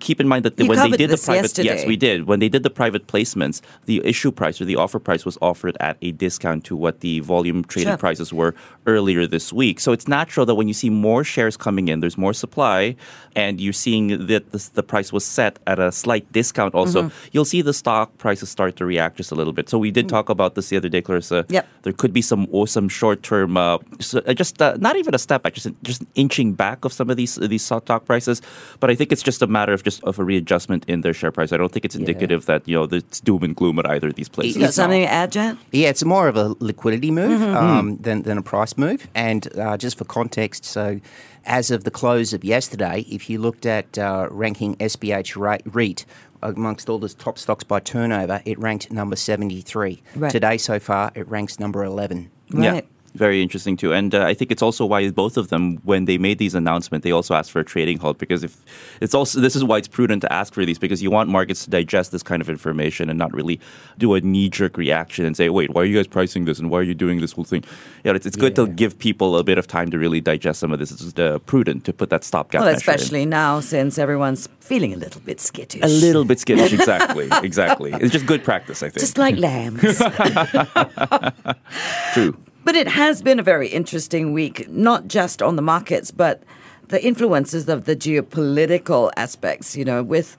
keep 0.00 0.20
in 0.20 0.28
mind 0.28 0.44
that 0.44 0.56
the, 0.56 0.64
Mm-hmm. 0.64 0.68
When 0.82 0.90
they 0.90 0.96
did 0.98 1.10
the 1.10 1.16
private, 1.16 1.58
yes, 1.58 1.86
we 1.86 1.96
did. 1.96 2.26
When 2.26 2.40
they 2.40 2.48
did 2.48 2.62
the 2.62 2.70
private 2.70 3.06
placements, 3.06 3.60
the 3.86 4.02
issue 4.04 4.30
price 4.30 4.60
or 4.60 4.64
the 4.66 4.76
offer 4.76 4.98
price 4.98 5.24
was 5.24 5.38
offered 5.40 5.76
at 5.80 5.96
a 6.02 6.12
discount 6.12 6.64
to 6.64 6.76
what 6.76 7.00
the 7.00 7.20
volume 7.20 7.64
traded 7.64 7.88
Sure. 7.92 7.96
prices 7.96 8.32
were 8.32 8.54
earlier 8.86 9.26
this 9.26 9.52
week. 9.52 9.80
So 9.80 9.92
it's 9.92 10.06
natural 10.08 10.44
that 10.46 10.56
when 10.56 10.68
you 10.68 10.74
see 10.74 10.90
more 10.90 11.24
shares 11.24 11.56
coming 11.56 11.88
in, 11.88 12.00
there's 12.00 12.18
more 12.18 12.34
supply, 12.34 12.96
and 13.34 13.60
you're 13.60 13.72
seeing 13.72 14.26
that 14.26 14.52
the, 14.52 14.70
the 14.74 14.82
price 14.82 15.12
was 15.12 15.24
set 15.24 15.58
at 15.66 15.78
a 15.78 15.90
slight 15.92 16.30
discount. 16.32 16.74
Also, 16.74 17.02
Mm-hmm. 17.04 17.28
you'll 17.32 17.44
see 17.44 17.62
the 17.62 17.72
stock 17.72 18.16
prices 18.18 18.48
start 18.50 18.76
to 18.76 18.84
react 18.84 19.16
just 19.16 19.30
a 19.32 19.34
little 19.34 19.52
bit. 19.52 19.68
So 19.68 19.78
we 19.78 19.90
did 19.90 20.08
talk 20.08 20.28
about 20.28 20.54
this 20.54 20.68
the 20.68 20.76
other 20.76 20.88
day, 20.88 21.00
Claressa. 21.02 21.44
Yep. 21.48 21.66
There 21.82 21.92
could 21.92 22.12
be 22.12 22.22
some 22.22 22.46
or 22.50 22.66
some 22.66 22.88
short 22.88 23.22
term, 23.22 23.56
uh, 23.56 23.78
uh, 24.14 24.34
just 24.34 24.60
uh, 24.60 24.76
not 24.80 24.96
even 24.96 25.14
a 25.14 25.18
step 25.18 25.42
back, 25.42 25.54
just 25.54 25.68
just 25.82 26.02
inching 26.14 26.52
back 26.54 26.84
of 26.84 26.92
some 26.92 27.08
of 27.10 27.16
these 27.16 27.36
these 27.36 27.64
stock 27.64 28.04
prices. 28.04 28.42
But 28.80 28.90
I 28.90 28.94
think 28.94 29.12
it's 29.12 29.22
just 29.22 29.40
a 29.42 29.46
matter 29.46 29.67
of 29.74 29.82
just 29.82 30.02
of 30.04 30.18
a 30.18 30.24
readjustment 30.24 30.84
in 30.86 31.02
their 31.02 31.14
share 31.14 31.30
price. 31.30 31.52
I 31.52 31.56
don't 31.56 31.72
think 31.72 31.84
it's 31.84 31.94
indicative 31.94 32.46
that 32.46 32.66
you 32.66 32.74
know 32.74 32.84
it's 32.84 33.20
doom 33.20 33.42
and 33.42 33.54
gloom 33.54 33.78
at 33.78 33.86
either 33.86 34.08
of 34.08 34.14
these 34.14 34.28
places. 34.28 34.56
You 34.56 34.62
got 34.62 34.74
something 34.74 35.02
to 35.02 35.10
add, 35.10 35.32
Jen? 35.32 35.58
Yeah, 35.72 35.88
it's 35.88 36.04
more 36.04 36.28
of 36.28 36.36
a 36.36 36.54
liquidity 36.60 37.10
move 37.10 37.42
um, 37.42 37.96
than, 37.98 38.22
than 38.22 38.38
a 38.38 38.42
price 38.42 38.76
move. 38.76 39.06
And 39.14 39.48
uh, 39.58 39.76
just 39.76 39.98
for 39.98 40.04
context, 40.04 40.64
so 40.64 41.00
as 41.44 41.70
of 41.70 41.84
the 41.84 41.90
close 41.90 42.32
of 42.32 42.44
yesterday, 42.44 43.04
if 43.08 43.28
you 43.30 43.38
looked 43.40 43.66
at 43.66 43.98
uh, 43.98 44.28
ranking 44.30 44.76
SPH 44.76 45.36
ra- 45.36 45.58
REIT 45.64 46.04
amongst 46.42 46.88
all 46.88 46.98
the 46.98 47.08
top 47.08 47.38
stocks 47.38 47.64
by 47.64 47.80
turnover, 47.80 48.40
it 48.44 48.58
ranked 48.58 48.92
number 48.92 49.16
73. 49.16 50.02
Right. 50.14 50.30
Today, 50.30 50.58
so 50.58 50.78
far, 50.78 51.10
it 51.14 51.26
ranks 51.28 51.58
number 51.58 51.82
11. 51.82 52.30
Yeah. 52.50 52.80
Very 53.18 53.42
interesting 53.42 53.76
too, 53.76 53.92
and 53.92 54.14
uh, 54.14 54.24
I 54.24 54.32
think 54.32 54.52
it's 54.52 54.62
also 54.62 54.86
why 54.86 55.10
both 55.10 55.36
of 55.36 55.48
them, 55.48 55.78
when 55.82 56.04
they 56.04 56.18
made 56.18 56.38
these 56.38 56.54
announcements, 56.54 57.02
they 57.02 57.10
also 57.10 57.34
asked 57.34 57.50
for 57.50 57.58
a 57.58 57.64
trading 57.64 57.98
halt 57.98 58.18
because 58.18 58.44
if 58.44 58.56
it's 59.00 59.12
also 59.12 59.40
this 59.40 59.56
is 59.56 59.64
why 59.64 59.78
it's 59.78 59.88
prudent 59.88 60.22
to 60.22 60.32
ask 60.32 60.54
for 60.54 60.64
these 60.64 60.78
because 60.78 61.02
you 61.02 61.10
want 61.10 61.28
markets 61.28 61.64
to 61.64 61.70
digest 61.70 62.12
this 62.12 62.22
kind 62.22 62.40
of 62.40 62.48
information 62.48 63.10
and 63.10 63.18
not 63.18 63.34
really 63.34 63.58
do 63.98 64.14
a 64.14 64.20
knee 64.20 64.48
jerk 64.48 64.76
reaction 64.76 65.24
and 65.24 65.36
say, 65.36 65.48
wait, 65.48 65.70
why 65.70 65.82
are 65.82 65.84
you 65.84 65.96
guys 65.96 66.06
pricing 66.06 66.44
this 66.44 66.60
and 66.60 66.70
why 66.70 66.78
are 66.78 66.84
you 66.84 66.94
doing 66.94 67.20
this 67.20 67.32
whole 67.32 67.44
thing? 67.44 67.64
Yeah, 68.04 68.12
it's, 68.12 68.24
it's 68.24 68.36
good 68.36 68.54
to 68.54 68.68
give 68.68 68.98
people 68.98 69.36
a 69.36 69.42
bit 69.42 69.58
of 69.58 69.66
time 69.66 69.90
to 69.90 69.98
really 69.98 70.20
digest 70.20 70.60
some 70.60 70.72
of 70.72 70.78
this. 70.78 70.92
It's 70.92 71.18
uh, 71.18 71.38
prudent 71.40 71.84
to 71.86 71.92
put 71.92 72.10
that 72.10 72.22
stopgap. 72.22 72.60
Well, 72.60 72.72
measure 72.72 72.90
in. 72.90 72.94
especially 72.94 73.26
now 73.26 73.58
since 73.58 73.98
everyone's 73.98 74.48
feeling 74.60 74.92
a 74.92 74.96
little 74.96 75.20
bit 75.22 75.40
skittish. 75.40 75.82
a 75.82 75.88
little 75.88 76.24
bit 76.24 76.38
skittish. 76.38 76.72
exactly, 76.72 77.28
exactly. 77.42 77.92
It's 77.94 78.12
just 78.12 78.26
good 78.26 78.44
practice, 78.44 78.82
I 78.82 78.90
think. 78.90 79.00
Just 79.00 79.18
like 79.18 79.36
lambs. 79.36 79.82
True. 82.14 82.36
But 82.68 82.76
it 82.76 82.88
has 82.88 83.22
been 83.22 83.38
a 83.38 83.42
very 83.42 83.68
interesting 83.68 84.34
week, 84.34 84.68
not 84.68 85.08
just 85.08 85.40
on 85.40 85.56
the 85.56 85.62
markets, 85.62 86.10
but 86.10 86.42
the 86.88 87.02
influences 87.02 87.66
of 87.66 87.86
the 87.86 87.96
geopolitical 87.96 89.10
aspects. 89.16 89.74
You 89.74 89.86
know, 89.86 90.02
with 90.02 90.36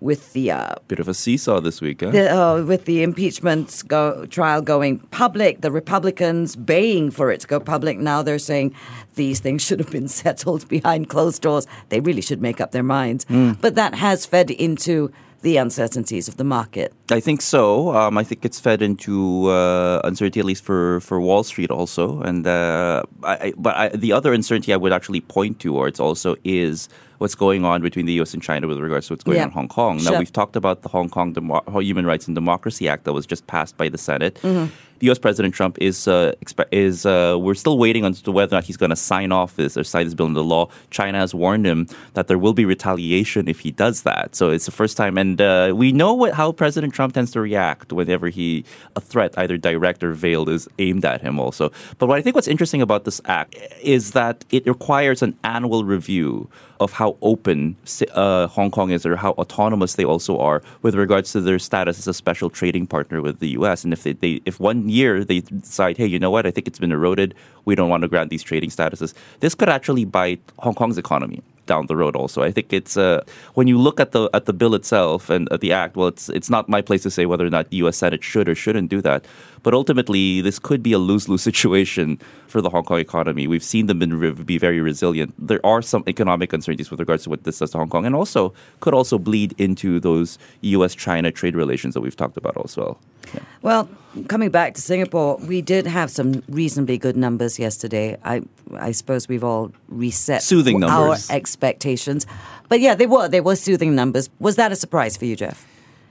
with 0.00 0.32
the 0.32 0.50
uh, 0.50 0.74
Bit 0.88 0.98
of 0.98 1.06
a 1.06 1.14
seesaw 1.14 1.60
this 1.60 1.80
week, 1.80 2.00
huh? 2.00 2.10
the, 2.10 2.36
uh, 2.36 2.62
with 2.64 2.84
the 2.86 3.04
impeachment 3.04 3.84
go, 3.86 4.26
trial 4.26 4.60
going 4.60 4.98
public, 5.12 5.60
the 5.60 5.70
Republicans 5.70 6.56
baying 6.56 7.12
for 7.12 7.30
it 7.30 7.42
to 7.42 7.46
go 7.46 7.60
public. 7.60 7.96
Now 7.96 8.22
they're 8.22 8.40
saying 8.40 8.74
these 9.14 9.38
things 9.38 9.62
should 9.62 9.78
have 9.78 9.92
been 9.92 10.08
settled 10.24 10.66
behind 10.66 11.08
closed 11.08 11.42
doors. 11.42 11.68
They 11.90 12.00
really 12.00 12.22
should 12.22 12.42
make 12.42 12.60
up 12.60 12.72
their 12.72 12.82
minds. 12.82 13.24
But 13.60 13.76
that 13.76 13.94
has 13.94 14.26
fed 14.26 14.50
into 14.50 15.12
the 15.42 15.56
uncertainties 15.56 16.28
of 16.28 16.36
the 16.36 16.44
market. 16.44 16.92
I 17.10 17.20
think 17.20 17.42
so. 17.42 17.94
Um, 17.94 18.18
I 18.18 18.24
think 18.24 18.44
it's 18.44 18.58
fed 18.58 18.82
into 18.82 19.46
uh, 19.46 20.00
uncertainty, 20.04 20.40
at 20.40 20.46
least 20.46 20.64
for, 20.64 21.00
for 21.00 21.20
Wall 21.20 21.44
Street, 21.44 21.70
also. 21.70 22.20
And 22.22 22.46
uh, 22.46 23.02
I, 23.22 23.52
but 23.56 23.76
I, 23.76 23.88
the 23.90 24.12
other 24.12 24.32
uncertainty 24.32 24.72
I 24.72 24.76
would 24.76 24.92
actually 24.92 25.20
point 25.20 25.60
towards 25.60 26.00
also 26.00 26.36
is 26.44 26.88
what's 27.18 27.34
going 27.34 27.64
on 27.64 27.82
between 27.82 28.06
the 28.06 28.12
U.S. 28.14 28.32
and 28.34 28.42
China 28.42 28.66
with 28.66 28.78
regards 28.78 29.06
to 29.08 29.12
what's 29.12 29.24
going 29.24 29.36
Yeah. 29.36 29.42
on 29.44 29.48
in 29.48 29.54
Hong 29.54 29.68
Kong. 29.68 29.96
Now 29.98 30.10
Sure. 30.10 30.18
we've 30.18 30.32
talked 30.32 30.56
about 30.56 30.82
the 30.82 30.88
Hong 30.88 31.08
Kong 31.08 31.32
Demo- 31.32 31.62
Human 31.80 32.06
Rights 32.06 32.26
and 32.26 32.34
Democracy 32.34 32.88
Act 32.88 33.04
that 33.04 33.12
was 33.12 33.26
just 33.26 33.46
passed 33.46 33.76
by 33.76 33.88
the 33.88 33.98
Senate. 33.98 34.34
Mm-hmm. 34.42 34.72
The 35.00 35.06
U.S. 35.06 35.18
President 35.20 35.54
Trump 35.54 35.78
is 35.80 36.08
uh, 36.08 36.32
expe- 36.44 36.66
is 36.72 37.06
uh, 37.06 37.36
we're 37.38 37.54
still 37.54 37.78
waiting 37.78 38.04
on 38.04 38.14
to 38.14 38.32
whether 38.32 38.56
or 38.56 38.56
not 38.56 38.64
he's 38.64 38.76
going 38.76 38.90
to 38.90 38.96
sign 38.96 39.30
off 39.30 39.54
this 39.54 39.76
or 39.76 39.84
sign 39.84 40.06
this 40.06 40.14
bill 40.14 40.26
into 40.26 40.40
law. 40.40 40.68
China 40.90 41.18
has 41.18 41.32
warned 41.32 41.64
him 41.66 41.86
that 42.14 42.26
there 42.26 42.36
will 42.38 42.52
be 42.52 42.64
retaliation 42.64 43.46
if 43.46 43.60
he 43.60 43.70
does 43.70 44.02
that. 44.02 44.34
So 44.34 44.50
it's 44.50 44.66
the 44.66 44.72
first 44.72 44.96
time, 44.96 45.16
and 45.16 45.40
uh, 45.40 45.72
we 45.76 45.92
know 45.92 46.14
what, 46.14 46.34
how 46.34 46.50
President 46.50 46.94
Trump 46.94 47.14
tends 47.14 47.30
to 47.32 47.40
react 47.40 47.92
whenever 47.92 48.28
he 48.28 48.64
a 48.96 49.00
threat, 49.00 49.34
either 49.38 49.56
direct 49.56 50.02
or 50.02 50.14
veiled, 50.14 50.48
is 50.48 50.66
aimed 50.80 51.04
at 51.04 51.20
him. 51.20 51.38
Also, 51.38 51.70
but 51.98 52.08
what 52.08 52.18
I 52.18 52.22
think 52.22 52.34
what's 52.34 52.48
interesting 52.48 52.82
about 52.82 53.04
this 53.04 53.20
act 53.24 53.54
is 53.80 54.12
that 54.12 54.44
it 54.50 54.66
requires 54.66 55.22
an 55.22 55.36
annual 55.44 55.84
review 55.84 56.48
of 56.80 56.92
how 56.92 57.16
open 57.22 57.76
uh, 58.12 58.46
Hong 58.48 58.70
Kong 58.70 58.90
is 58.90 59.04
or 59.04 59.16
how 59.16 59.32
autonomous 59.32 59.94
they 59.94 60.04
also 60.04 60.38
are 60.38 60.62
with 60.82 60.94
regards 60.94 61.32
to 61.32 61.40
their 61.40 61.58
status 61.58 61.98
as 61.98 62.06
a 62.06 62.14
special 62.14 62.50
trading 62.50 62.86
partner 62.86 63.20
with 63.20 63.40
the 63.40 63.50
U.S. 63.50 63.84
And 63.84 63.92
if 63.92 64.02
they, 64.02 64.12
they 64.12 64.40
if 64.44 64.60
one 64.60 64.88
year 64.88 65.24
they 65.24 65.40
decide, 65.40 65.96
hey, 65.96 66.06
you 66.06 66.18
know 66.18 66.30
what, 66.30 66.46
I 66.46 66.50
think 66.50 66.66
it's 66.66 66.78
been 66.78 66.92
eroded, 66.92 67.34
we 67.64 67.74
don't 67.74 67.88
want 67.88 68.02
to 68.02 68.08
grant 68.08 68.30
these 68.30 68.42
trading 68.42 68.70
statuses, 68.70 69.14
this 69.40 69.54
could 69.54 69.68
actually 69.68 70.04
bite 70.04 70.40
Hong 70.58 70.74
Kong's 70.74 70.98
economy 70.98 71.42
down 71.68 71.86
the 71.86 71.94
road 71.94 72.16
also. 72.16 72.42
I 72.42 72.50
think 72.50 72.72
it's 72.72 72.96
uh, 72.96 73.22
when 73.54 73.68
you 73.68 73.78
look 73.78 74.00
at 74.00 74.10
the 74.10 74.28
at 74.34 74.46
the 74.46 74.52
bill 74.52 74.74
itself 74.74 75.30
and 75.30 75.46
at 75.52 75.60
the 75.60 75.72
act, 75.72 75.94
well 75.94 76.08
it's 76.08 76.28
it's 76.30 76.50
not 76.50 76.68
my 76.68 76.82
place 76.82 77.04
to 77.04 77.10
say 77.10 77.26
whether 77.26 77.46
or 77.46 77.50
not 77.50 77.70
the 77.70 77.76
US 77.84 77.98
Senate 77.98 78.24
should 78.24 78.48
or 78.48 78.56
shouldn't 78.56 78.88
do 78.90 79.00
that. 79.02 79.24
But 79.62 79.74
ultimately 79.74 80.40
this 80.40 80.58
could 80.58 80.82
be 80.82 80.92
a 80.92 80.98
lose-lose 80.98 81.42
situation 81.50 82.18
for 82.46 82.60
the 82.60 82.70
Hong 82.70 82.84
Kong 82.84 82.98
economy. 82.98 83.46
We've 83.46 83.62
seen 83.62 83.86
them 83.86 83.98
been, 83.98 84.34
be 84.44 84.58
very 84.58 84.80
resilient. 84.80 85.34
There 85.38 85.64
are 85.64 85.82
some 85.82 86.04
economic 86.06 86.52
uncertainties 86.52 86.90
with 86.90 87.00
regards 87.00 87.24
to 87.24 87.30
what 87.30 87.44
this 87.44 87.58
does 87.58 87.70
to 87.72 87.78
Hong 87.78 87.88
Kong 87.88 88.06
and 88.06 88.14
also 88.14 88.54
could 88.80 88.94
also 88.94 89.18
bleed 89.18 89.54
into 89.58 90.00
those 90.00 90.38
US 90.62 90.94
China 90.94 91.30
trade 91.30 91.56
relations 91.56 91.94
that 91.94 92.00
we've 92.00 92.16
talked 92.16 92.36
about 92.36 92.56
as 92.64 92.76
well. 92.76 92.98
Yeah. 93.34 93.40
Well, 93.62 93.88
coming 94.28 94.50
back 94.50 94.74
to 94.74 94.80
Singapore, 94.80 95.36
we 95.36 95.60
did 95.60 95.86
have 95.86 96.10
some 96.10 96.42
reasonably 96.48 96.96
good 96.96 97.16
numbers 97.16 97.58
yesterday. 97.58 98.16
I 98.24 98.42
I 98.78 98.92
suppose 98.92 99.28
we've 99.28 99.44
all 99.44 99.70
reset 99.88 100.42
Soothing 100.42 100.80
numbers. 100.80 101.28
our 101.28 101.36
expectations. 101.36 102.26
But 102.68 102.80
yeah, 102.80 102.94
they 102.94 103.06
were 103.06 103.28
they 103.28 103.40
were 103.40 103.56
soothing 103.56 103.94
numbers. 103.94 104.30
Was 104.40 104.56
that 104.56 104.72
a 104.72 104.76
surprise 104.76 105.16
for 105.16 105.26
you, 105.26 105.36
Jeff? 105.36 105.66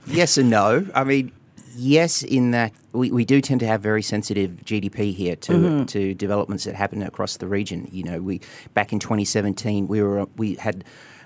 Yes 0.06 0.38
and 0.38 0.50
no. 0.50 0.86
I 0.94 1.04
mean, 1.04 1.32
yes, 1.77 2.24
in 2.24 2.51
that 2.51 2.74
we, 2.91 3.12
we 3.12 3.24
do 3.25 3.39
tend 3.41 3.60
to 3.62 3.67
have 3.67 3.81
very 3.81 4.01
sensitive 4.01 4.51
GDP 4.65 5.13
here 5.13 5.36
to 5.38 5.86
to 5.86 6.13
developments 6.13 6.63
that 6.65 6.75
happen 6.75 7.01
across 7.03 7.38
the 7.38 7.48
region. 7.48 7.88
You 7.91 8.03
know, 8.03 8.19
we 8.22 8.41
back 8.74 8.91
in 8.91 9.00
2017 9.00 9.88
we 9.88 10.01
were 10.01 10.25
we 10.36 10.55
had. 10.55 10.84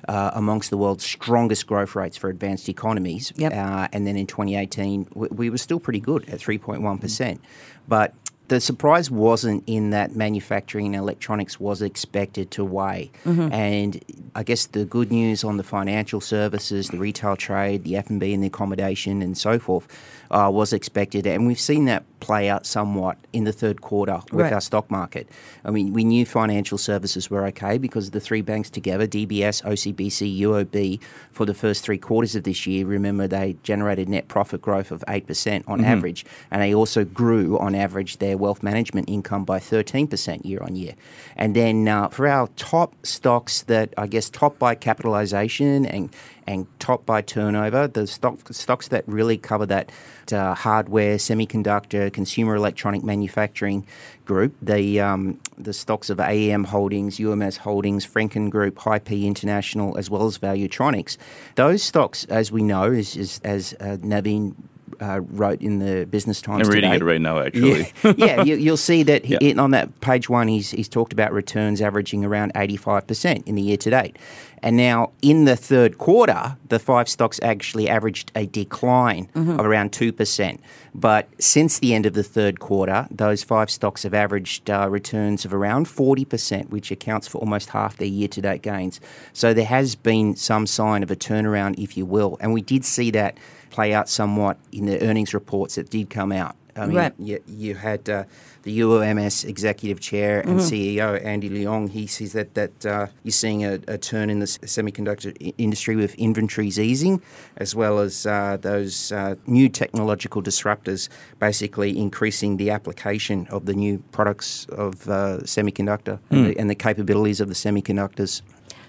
Uh, 0.07 0.31
amongst 0.33 0.71
the 0.71 0.77
world's 0.77 1.05
strongest 1.05 1.67
growth 1.67 1.93
rates 1.95 2.17
for 2.17 2.27
advanced 2.31 2.67
economies, 2.67 3.31
Yep. 3.35 3.53
uh, 3.53 3.87
and 3.93 4.07
then 4.07 4.17
in 4.17 4.25
2018 4.25 5.07
we, 5.13 5.27
we 5.27 5.49
were 5.51 5.59
still 5.59 5.79
pretty 5.79 5.99
good 5.99 6.27
at 6.27 6.39
3.1 6.39 6.99
percent. 6.99 7.39
But 7.87 8.15
the 8.51 8.59
surprise 8.59 9.09
wasn't 9.09 9.63
in 9.65 9.91
that 9.91 10.13
manufacturing 10.13 10.87
and 10.87 10.95
electronics 10.95 11.57
was 11.57 11.81
expected 11.81 12.51
to 12.51 12.65
weigh, 12.65 13.09
and 13.25 14.03
I 14.35 14.43
guess 14.43 14.65
the 14.67 14.83
good 14.83 15.09
news 15.09 15.45
on 15.45 15.55
the 15.55 15.63
financial 15.63 16.19
services, 16.19 16.89
the 16.89 16.97
retail 16.97 17.37
trade, 17.37 17.85
the 17.85 17.95
F 17.95 18.09
and 18.09 18.19
B 18.19 18.33
and 18.33 18.43
the 18.43 18.47
accommodation 18.47 19.21
and 19.21 19.37
so 19.37 19.57
forth 19.57 19.87
uh, 20.31 20.49
was 20.53 20.73
expected, 20.73 21.25
and 21.25 21.47
we've 21.47 21.59
seen 21.59 21.85
that 21.85 22.03
play 22.19 22.49
out 22.49 22.65
somewhat 22.65 23.17
in 23.33 23.45
the 23.45 23.51
third 23.53 23.81
quarter 23.81 24.19
with 24.31 24.41
Right. 24.41 24.53
our 24.53 24.61
stock 24.61 24.91
market. 24.91 25.27
I 25.65 25.71
mean, 25.71 25.91
we 25.93 26.03
knew 26.03 26.23
financial 26.25 26.77
services 26.77 27.29
were 27.31 27.45
okay 27.47 27.77
because 27.79 28.11
the 28.11 28.19
three 28.19 28.41
banks 28.41 28.69
together, 28.69 29.07
DBS, 29.07 29.63
OCBC, 29.63 30.39
UOB, 30.41 30.99
for 31.31 31.45
the 31.45 31.53
first 31.55 31.83
three 31.83 31.97
quarters 31.97 32.35
of 32.35 32.43
this 32.43 32.67
year, 32.67 32.85
remember 32.85 33.27
they 33.27 33.55
generated 33.63 34.07
net 34.07 34.27
profit 34.27 34.61
growth 34.61 34.91
of 34.91 35.03
8% 35.07 35.63
on 35.67 35.83
average, 35.83 36.25
and 36.51 36.61
they 36.61 36.73
also 36.75 37.03
grew 37.05 37.57
on 37.57 37.73
average 37.75 38.17
their 38.17 38.37
wealth 38.41 38.61
management 38.61 39.09
income 39.09 39.45
by 39.45 39.59
13% 39.59 40.43
year 40.43 40.59
on 40.61 40.75
year. 40.75 40.95
And 41.37 41.55
then 41.55 41.87
uh, 41.87 42.09
for 42.09 42.27
our 42.27 42.47
top 42.57 42.93
stocks 43.05 43.61
that 43.63 43.93
I 43.97 44.07
guess 44.07 44.29
top 44.29 44.59
by 44.59 44.75
capitalization 44.75 45.85
and 45.85 46.09
and 46.47 46.67
top 46.79 47.05
by 47.05 47.21
turnover, 47.21 47.87
the 47.87 48.07
stock, 48.07 48.51
stocks 48.51 48.87
that 48.89 49.03
really 49.07 49.37
cover 49.37 49.65
that 49.67 49.91
uh, 50.33 50.55
hardware, 50.55 51.17
semiconductor, 51.17 52.11
consumer 52.11 52.55
electronic 52.55 53.03
manufacturing 53.03 53.85
group, 54.25 54.53
the 54.61 54.99
um, 54.99 55.39
the 55.57 55.73
stocks 55.73 56.09
of 56.09 56.17
AEM 56.17 56.65
Holdings, 56.65 57.19
UMS 57.19 57.57
Holdings, 57.57 58.05
Frencken 58.05 58.49
Group, 58.49 58.79
Hi-P 58.79 59.27
International, 59.27 59.97
as 59.97 60.09
well 60.09 60.25
as 60.25 60.37
Valuetronics, 60.37 61.17
those 61.55 61.83
stocks, 61.83 62.25
as 62.25 62.51
we 62.51 62.63
know, 62.63 62.91
is, 62.91 63.15
is 63.15 63.39
as 63.43 63.73
uh, 63.79 63.97
Naveen 64.01 64.55
uh, 65.01 65.21
wrote 65.31 65.61
in 65.61 65.79
the 65.79 66.05
Business 66.05 66.41
Times 66.41 66.67
I'm 66.67 66.73
reading 66.73 66.91
today. 66.91 67.03
it 67.03 67.07
right 67.07 67.21
now 67.21 67.39
actually. 67.39 67.91
Yeah, 68.03 68.13
yeah 68.17 68.43
you, 68.43 68.55
you'll 68.55 68.77
see 68.77 69.03
that 69.03 69.25
he, 69.25 69.37
Yeah. 69.41 69.61
on 69.61 69.71
that 69.71 69.99
page 70.01 70.29
one, 70.29 70.47
he's, 70.47 70.71
he's 70.71 70.87
talked 70.89 71.11
about 71.13 71.33
returns 71.33 71.81
averaging 71.81 72.23
around 72.23 72.53
85% 72.53 73.47
in 73.47 73.55
the 73.55 73.61
year 73.61 73.77
to 73.77 73.89
date. 73.89 74.17
And 74.63 74.77
now 74.77 75.11
in 75.23 75.45
the 75.45 75.55
third 75.55 75.97
quarter, 75.97 76.55
the 76.69 76.77
five 76.77 77.09
stocks 77.09 77.39
actually 77.41 77.89
averaged 77.89 78.31
a 78.35 78.45
decline 78.45 79.27
of 79.33 79.65
around 79.65 79.91
2%. 79.91 80.59
But 80.93 81.29
since 81.39 81.79
the 81.79 81.95
end 81.95 82.05
of 82.05 82.13
the 82.13 82.21
third 82.23 82.59
quarter, 82.59 83.07
those 83.09 83.43
five 83.43 83.71
stocks 83.71 84.03
have 84.03 84.13
averaged 84.13 84.69
uh, 84.69 84.87
returns 84.87 85.45
of 85.45 85.53
around 85.53 85.87
40%, 85.87 86.69
which 86.69 86.91
accounts 86.91 87.27
for 87.27 87.39
almost 87.39 87.69
half 87.71 87.97
their 87.97 88.07
year 88.07 88.27
to 88.27 88.41
date 88.41 88.61
gains. 88.61 88.99
So 89.33 89.51
there 89.51 89.65
has 89.65 89.95
been 89.95 90.35
some 90.35 90.67
sign 90.67 91.01
of 91.01 91.09
a 91.09 91.15
turnaround, 91.15 91.79
if 91.79 91.97
you 91.97 92.05
will. 92.05 92.37
And 92.39 92.53
we 92.53 92.61
did 92.61 92.85
see 92.85 93.09
that 93.11 93.37
play 93.71 93.93
out 93.93 94.07
somewhat 94.09 94.57
in 94.71 94.85
the 94.85 95.01
earnings 95.07 95.33
reports 95.33 95.75
that 95.75 95.89
did 95.89 96.09
come 96.09 96.31
out. 96.31 96.55
I 96.73 96.85
mean, 96.85 96.95
Right. 96.95 97.13
you, 97.19 97.43
you 97.47 97.75
had 97.75 98.09
uh, 98.09 98.23
the 98.63 98.81
UMS 98.81 99.43
executive 99.43 99.99
chair 99.99 100.39
and 100.39 100.57
CEO 100.61 101.21
Andy 101.21 101.49
Luong. 101.49 101.89
He 101.89 102.07
says 102.07 102.31
that 102.31 102.53
that 102.53 102.85
uh, 102.85 103.07
you're 103.25 103.33
seeing 103.33 103.65
a, 103.65 103.73
a 103.89 103.97
turn 103.97 104.29
in 104.29 104.39
the 104.39 104.45
semiconductor 104.45 105.35
i- 105.45 105.53
industry 105.57 105.97
with 105.97 106.15
inventories 106.15 106.79
easing, 106.79 107.21
as 107.57 107.75
well 107.75 107.99
as 107.99 108.25
uh, 108.25 108.57
those 108.61 109.11
uh, 109.11 109.35
new 109.47 109.67
technological 109.67 110.41
disruptors, 110.41 111.09
basically 111.39 111.97
increasing 111.97 112.55
the 112.55 112.69
application 112.69 113.47
of 113.49 113.65
the 113.65 113.73
new 113.73 113.97
products 114.13 114.65
of 114.71 115.09
uh, 115.09 115.39
semiconductor 115.43 116.19
and, 116.29 116.45
the, 116.45 116.57
and 116.57 116.69
the 116.69 116.75
capabilities 116.75 117.41
of 117.41 117.49
the 117.49 117.55
semiconductors. 117.55 118.41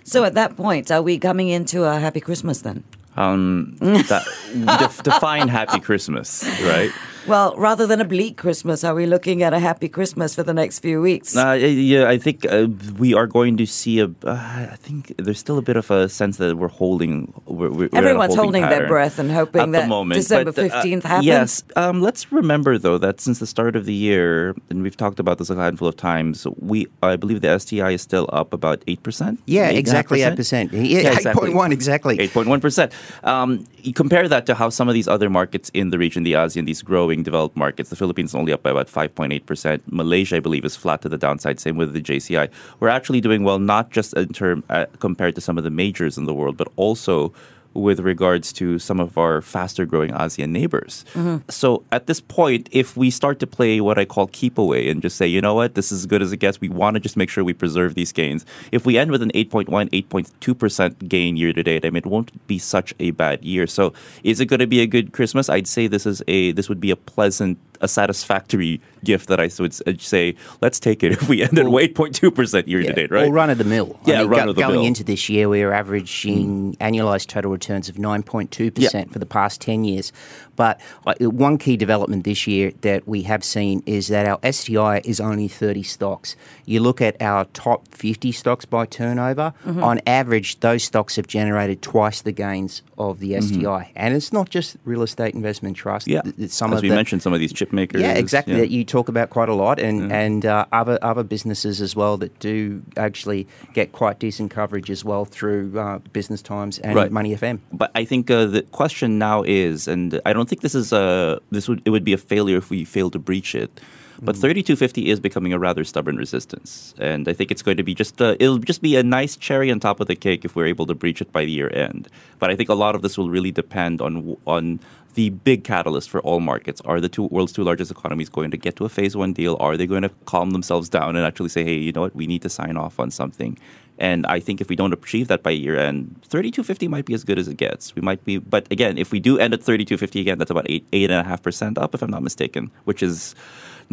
So 0.04 0.22
at 0.22 0.34
that 0.34 0.56
point, 0.56 0.90
are 0.92 1.02
we 1.02 1.18
coming 1.18 1.48
into 1.48 1.82
a 1.84 1.98
happy 1.98 2.20
Christmas 2.20 2.60
then? 2.62 2.84
Um, 3.16 3.76
that, 3.80 4.24
def- 4.80 5.02
define 5.02 5.48
happy 5.48 5.80
Christmas, 5.80 6.44
right? 6.62 6.90
Well, 7.26 7.54
rather 7.56 7.86
than 7.86 8.00
a 8.00 8.04
bleak 8.04 8.36
Christmas, 8.36 8.82
are 8.84 8.94
we 8.94 9.06
looking 9.06 9.42
at 9.42 9.52
a 9.52 9.58
happy 9.58 9.88
Christmas 9.88 10.34
for 10.34 10.42
the 10.42 10.52
next 10.52 10.80
few 10.80 11.00
weeks? 11.00 11.36
Uh, 11.36 11.52
yeah, 11.52 12.08
I 12.08 12.18
think 12.18 12.44
uh, 12.50 12.66
we 12.98 13.14
are 13.14 13.26
going 13.26 13.56
to 13.58 13.66
see 13.66 14.00
a. 14.00 14.06
Uh, 14.24 14.66
I 14.72 14.76
think 14.76 15.14
there's 15.18 15.38
still 15.38 15.58
a 15.58 15.62
bit 15.62 15.76
of 15.76 15.90
a 15.90 16.08
sense 16.08 16.38
that 16.38 16.56
we're 16.56 16.68
holding. 16.68 17.32
We're, 17.46 17.70
we're 17.70 17.88
Everyone's 17.92 18.34
holding 18.34 18.62
their 18.62 18.88
breath 18.88 19.18
and 19.18 19.30
hoping 19.30 19.62
at 19.62 19.72
that 19.72 19.82
the 19.82 19.88
moment. 19.88 20.20
December 20.20 20.52
But, 20.52 20.70
uh, 20.72 20.82
15th 20.82 21.02
happens. 21.04 21.26
Yes. 21.26 21.62
Um, 21.76 22.02
let's 22.02 22.32
remember 22.32 22.78
though 22.78 22.98
that 22.98 23.20
since 23.20 23.38
the 23.38 23.46
start 23.46 23.76
of 23.76 23.84
the 23.84 23.94
year, 23.94 24.56
and 24.68 24.82
we've 24.82 24.96
talked 24.96 25.20
about 25.20 25.38
this 25.38 25.50
a 25.50 25.54
handful 25.54 25.88
of 25.88 25.96
times, 25.96 26.46
we 26.58 26.86
I 27.02 27.16
believe 27.16 27.40
the 27.40 27.58
STI 27.58 27.92
is 27.92 28.02
still 28.02 28.28
up 28.32 28.52
about 28.52 28.82
eight 28.86 29.02
percent. 29.02 29.40
Yeah, 29.46 29.68
exactly, 29.68 30.20
8%. 30.20 30.70
Yeah, 30.72 31.14
8.1, 31.14 31.72
exactly. 31.72 32.16
8.1%. 32.16 32.92
Um, 33.24 33.66
you 33.82 33.92
compare 33.92 34.28
that 34.28 34.46
to 34.46 34.54
how 34.54 34.68
some 34.70 34.88
of 34.88 34.94
these 34.94 35.08
other 35.08 35.28
markets 35.28 35.70
in 35.74 35.90
the 35.90 35.98
region, 35.98 36.22
the 36.22 36.32
ASEAN, 36.32 36.66
these 36.66 36.82
growing 36.82 37.11
developed 37.20 37.56
markets, 37.56 37.90
the 37.90 37.96
Philippines 37.96 38.30
is 38.30 38.34
only 38.34 38.52
up 38.52 38.62
by 38.62 38.70
about 38.70 38.86
5.8%. 38.86 39.82
Malaysia, 39.90 40.36
I 40.36 40.40
believe, 40.40 40.64
is 40.64 40.76
flat 40.76 41.02
to 41.02 41.08
the 41.08 41.18
downside. 41.18 41.60
Same 41.60 41.76
with 41.76 41.92
the 41.92 42.00
JCI. 42.00 42.48
We're 42.80 42.88
actually 42.88 43.20
doing 43.20 43.44
well, 43.44 43.58
not 43.58 43.90
just 43.90 44.14
in 44.14 44.28
term 44.28 44.64
uh, 44.70 44.86
compared 45.00 45.34
to 45.34 45.40
some 45.42 45.58
of 45.58 45.64
the 45.64 45.70
majors 45.70 46.16
in 46.16 46.24
the 46.24 46.32
world, 46.32 46.56
but 46.56 46.68
also 46.76 47.34
with 47.74 48.00
regards 48.00 48.52
to 48.54 48.78
some 48.78 49.00
of 49.00 49.18
our 49.18 49.40
faster 49.40 49.86
growing 49.86 50.10
ASEAN 50.10 50.50
neighbors. 50.50 51.04
Mm-hmm. 51.14 51.48
So 51.48 51.84
at 51.92 52.06
this 52.06 52.20
point, 52.20 52.68
if 52.72 52.96
we 52.96 53.10
start 53.10 53.38
to 53.40 53.46
play 53.46 53.80
what 53.80 53.98
I 53.98 54.04
call 54.04 54.26
keep 54.28 54.58
away 54.58 54.88
and 54.88 55.02
just 55.02 55.16
say, 55.16 55.26
you 55.26 55.40
know 55.40 55.54
what, 55.54 55.74
this 55.74 55.92
is 55.92 56.00
as 56.00 56.06
good 56.06 56.22
as 56.22 56.32
it 56.32 56.38
gets, 56.38 56.60
we 56.60 56.68
want 56.68 56.94
to 56.94 57.00
just 57.00 57.16
make 57.16 57.30
sure 57.30 57.44
we 57.44 57.52
preserve 57.52 57.94
these 57.94 58.12
gains. 58.12 58.44
If 58.70 58.86
we 58.86 58.98
end 58.98 59.10
with 59.10 59.22
an 59.22 59.32
8.1, 59.32 59.66
8.2% 59.68 61.08
gain 61.08 61.36
year 61.36 61.52
to 61.52 61.62
date, 61.62 61.84
I 61.84 61.90
mean, 61.90 61.98
it 61.98 62.06
won't 62.06 62.46
be 62.46 62.58
such 62.58 62.94
a 62.98 63.10
bad 63.12 63.44
year. 63.44 63.66
So 63.66 63.92
is 64.22 64.40
it 64.40 64.46
going 64.46 64.60
to 64.60 64.66
be 64.66 64.80
a 64.80 64.86
good 64.86 65.12
Christmas? 65.12 65.48
I'd 65.48 65.66
say 65.66 65.86
this 65.86 66.06
is 66.06 66.22
a 66.28 66.52
this 66.52 66.68
would 66.68 66.80
be 66.80 66.90
a 66.90 66.96
pleasant 66.96 67.58
a 67.82 67.88
satisfactory 67.88 68.80
gift 69.04 69.28
that 69.28 69.40
I 69.40 69.50
would 69.58 70.00
say, 70.00 70.34
let's 70.60 70.78
take 70.80 71.02
it 71.02 71.12
if 71.16 71.28
we 71.28 71.42
end 71.42 71.58
at 71.58 71.66
8.2% 71.66 72.66
year 72.66 72.82
to 72.82 72.92
date, 72.92 73.10
right? 73.10 73.28
Or 73.28 73.32
run 73.32 73.50
of 73.50 73.58
the 73.58 73.64
mill. 73.64 73.98
Yeah, 74.04 74.22
run 74.22 74.48
of 74.48 74.54
the 74.56 74.62
Going 74.62 74.74
mill. 74.76 74.84
into 74.86 75.02
this 75.04 75.28
year, 75.28 75.48
we 75.48 75.64
were 75.64 75.72
averaging 75.74 76.74
annualized 76.76 77.26
total 77.26 77.50
returns 77.50 77.88
of 77.88 77.96
9.2% 77.96 78.72
Yeah. 78.78 79.04
for 79.12 79.18
the 79.18 79.26
past 79.26 79.60
10 79.60 79.84
years. 79.84 80.12
But 80.54 80.80
uh, 81.06 81.14
one 81.30 81.58
key 81.58 81.76
development 81.76 82.24
this 82.24 82.46
year 82.46 82.72
that 82.82 83.08
we 83.08 83.22
have 83.22 83.42
seen 83.42 83.82
is 83.86 84.08
that 84.08 84.26
our 84.26 84.38
STI 84.52 85.00
is 85.04 85.18
only 85.20 85.48
30 85.48 85.82
stocks. 85.82 86.36
You 86.66 86.80
look 86.80 87.00
at 87.00 87.20
our 87.20 87.46
top 87.46 87.88
50 87.88 88.32
stocks 88.32 88.64
by 88.64 88.86
turnover, 88.86 89.52
Mm-hmm. 89.66 89.82
on 89.82 90.00
average, 90.06 90.60
those 90.60 90.82
stocks 90.84 91.16
have 91.16 91.26
generated 91.26 91.82
twice 91.82 92.22
the 92.22 92.32
gains 92.32 92.82
of 92.98 93.18
the 93.20 93.40
STI. 93.40 93.90
And 93.96 94.14
it's 94.14 94.32
not 94.32 94.48
just 94.50 94.76
real 94.84 95.02
estate 95.02 95.34
investment 95.34 95.76
trust. 95.76 96.06
Mm-hmm. 96.06 96.40
yeah. 96.42 96.46
Some 96.48 96.72
As 96.72 96.82
we 96.82 96.88
the, 96.88 96.94
mentioned, 96.94 97.22
some 97.22 97.32
of 97.32 97.40
these 97.40 97.52
chip 97.52 97.71
makers. 97.72 98.00
yeah, 98.00 98.12
exactly. 98.12 98.54
yeah. 98.54 98.60
That 98.60 98.70
you 98.70 98.84
talk 98.84 99.08
about 99.08 99.30
quite 99.30 99.48
a 99.48 99.54
lot, 99.54 99.78
and 99.78 100.12
and 100.12 100.44
uh, 100.46 100.66
other 100.72 100.98
other 101.02 101.22
businesses 101.22 101.80
as 101.80 101.96
well 101.96 102.16
that 102.18 102.38
do 102.38 102.82
actually 102.96 103.46
get 103.74 103.92
quite 103.92 104.18
decent 104.18 104.50
coverage 104.50 104.90
as 104.90 105.04
well 105.04 105.24
through 105.24 105.78
uh, 105.78 105.98
Business 106.12 106.42
Times 106.42 106.78
and 106.78 106.94
Right. 106.94 107.10
Money 107.10 107.34
FM. 107.34 107.60
But 107.72 107.90
I 107.94 108.04
think 108.04 108.30
uh, 108.30 108.46
the 108.46 108.62
question 108.62 109.18
now 109.18 109.42
is, 109.42 109.88
and 109.88 110.20
I 110.24 110.32
don't 110.32 110.48
think 110.48 110.62
this 110.62 110.74
is 110.74 110.92
a 110.92 111.40
this 111.50 111.68
would 111.68 111.82
it 111.84 111.90
would 111.90 112.04
be 112.04 112.12
a 112.12 112.18
failure 112.18 112.56
if 112.58 112.70
we 112.70 112.84
fail 112.84 113.10
to 113.10 113.18
breach 113.18 113.54
it. 113.54 113.80
But 114.24 114.36
3250 114.36 115.10
is 115.10 115.18
becoming 115.18 115.52
a 115.52 115.58
rather 115.58 115.82
stubborn 115.82 116.16
resistance, 116.16 116.94
and 116.96 117.26
I 117.26 117.32
think 117.32 117.50
it's 117.50 117.60
going 117.60 117.76
to 117.76 117.82
be 117.82 117.92
just 117.92 118.22
uh, 118.22 118.36
it'll 118.38 118.58
just 118.58 118.80
be 118.80 118.94
a 118.94 119.02
nice 119.02 119.36
cherry 119.36 119.68
on 119.68 119.80
top 119.80 119.98
of 119.98 120.06
the 120.06 120.14
cake 120.14 120.44
if 120.44 120.54
we're 120.54 120.66
able 120.66 120.86
to 120.86 120.94
breach 120.94 121.20
it 121.20 121.32
by 121.32 121.44
the 121.44 121.50
year 121.50 121.68
end. 121.74 122.08
But 122.38 122.48
I 122.48 122.54
think 122.54 122.68
a 122.68 122.74
lot 122.74 122.94
of 122.94 123.02
this 123.02 123.18
will 123.18 123.30
really 123.30 123.50
depend 123.50 124.00
on 124.00 124.36
on 124.46 124.78
the 125.14 125.30
big 125.30 125.64
catalyst 125.64 126.08
for 126.08 126.20
all 126.20 126.38
markets. 126.38 126.80
Are 126.82 127.00
the 127.00 127.08
two 127.08 127.24
world's 127.24 127.52
two 127.52 127.64
largest 127.64 127.90
economies 127.90 128.28
going 128.28 128.52
to 128.52 128.56
get 128.56 128.76
to 128.76 128.84
a 128.84 128.88
phase 128.88 129.16
one 129.16 129.32
deal? 129.32 129.56
Are 129.58 129.76
they 129.76 129.88
going 129.88 130.02
to 130.02 130.10
calm 130.24 130.50
themselves 130.50 130.88
down 130.88 131.16
and 131.16 131.26
actually 131.26 131.48
say, 131.48 131.64
hey, 131.64 131.74
you 131.74 131.90
know 131.90 132.02
what, 132.02 132.14
we 132.14 132.28
need 132.28 132.42
to 132.42 132.48
sign 132.48 132.76
off 132.76 133.00
on 133.00 133.10
something? 133.10 133.58
And 133.98 134.24
I 134.26 134.40
think 134.40 134.60
if 134.60 134.68
we 134.68 134.76
don't 134.76 134.92
achieve 134.92 135.28
that 135.28 135.42
by 135.42 135.50
year 135.50 135.76
end, 135.76 136.22
3250 136.22 136.88
might 136.88 137.04
be 137.04 137.14
as 137.14 137.24
good 137.24 137.38
as 137.38 137.48
it 137.48 137.56
gets. 137.56 137.94
We 137.94 138.02
might 138.02 138.24
be, 138.24 138.38
but 138.38 138.70
again, 138.70 138.98
if 138.98 139.12
we 139.12 139.20
do 139.20 139.38
end 139.38 139.52
at 139.52 139.62
3250 139.62 140.20
again, 140.20 140.38
that's 140.38 140.50
about 140.50 140.66
eight 140.68 140.86
eight 140.92 141.10
and 141.10 141.26
a 141.26 141.28
half 141.28 141.42
percent 141.42 141.76
up, 141.76 141.94
if 141.94 142.02
I'm 142.02 142.10
not 142.10 142.22
mistaken, 142.22 142.70
which 142.84 143.02
is 143.02 143.34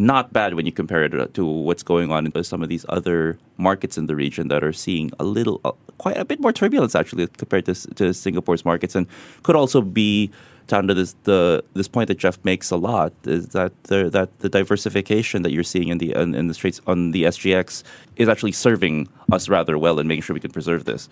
not 0.00 0.32
bad 0.32 0.54
when 0.54 0.64
you 0.64 0.72
compare 0.72 1.04
it 1.04 1.34
to 1.34 1.44
what's 1.44 1.82
going 1.82 2.10
on 2.10 2.24
in 2.26 2.44
some 2.44 2.62
of 2.62 2.68
these 2.70 2.86
other 2.88 3.38
markets 3.58 3.98
in 3.98 4.06
the 4.06 4.16
region 4.16 4.48
that 4.48 4.64
are 4.64 4.72
seeing 4.72 5.10
a 5.20 5.24
little, 5.24 5.60
uh, 5.64 5.72
quite 5.98 6.16
a 6.16 6.24
bit 6.24 6.40
more 6.40 6.52
turbulence 6.52 6.94
actually 6.94 7.26
compared 7.26 7.66
to, 7.66 7.74
to 7.94 8.14
Singapore's 8.14 8.64
markets, 8.64 8.94
and 8.94 9.06
could 9.42 9.56
also 9.56 9.82
be 9.82 10.30
down 10.68 10.86
to 10.86 10.94
this 10.94 11.16
the 11.24 11.62
this 11.74 11.88
point 11.88 12.06
that 12.08 12.16
Jeff 12.16 12.38
makes 12.44 12.70
a 12.70 12.76
lot 12.76 13.12
is 13.24 13.48
that 13.48 13.72
the 13.84 14.08
that 14.08 14.38
the 14.38 14.48
diversification 14.48 15.42
that 15.42 15.50
you're 15.50 15.64
seeing 15.64 15.88
in 15.88 15.98
the 15.98 16.12
in, 16.12 16.34
in 16.34 16.46
the 16.46 16.54
streets 16.54 16.80
on 16.86 17.10
the 17.10 17.24
SGX 17.24 17.82
is 18.20 18.28
actually 18.28 18.52
serving 18.52 19.08
us 19.32 19.48
rather 19.48 19.78
well 19.78 19.98
and 19.98 20.06
making 20.06 20.22
sure 20.22 20.34
we 20.34 20.40
can 20.40 20.50
preserve 20.50 20.84
this. 20.84 21.08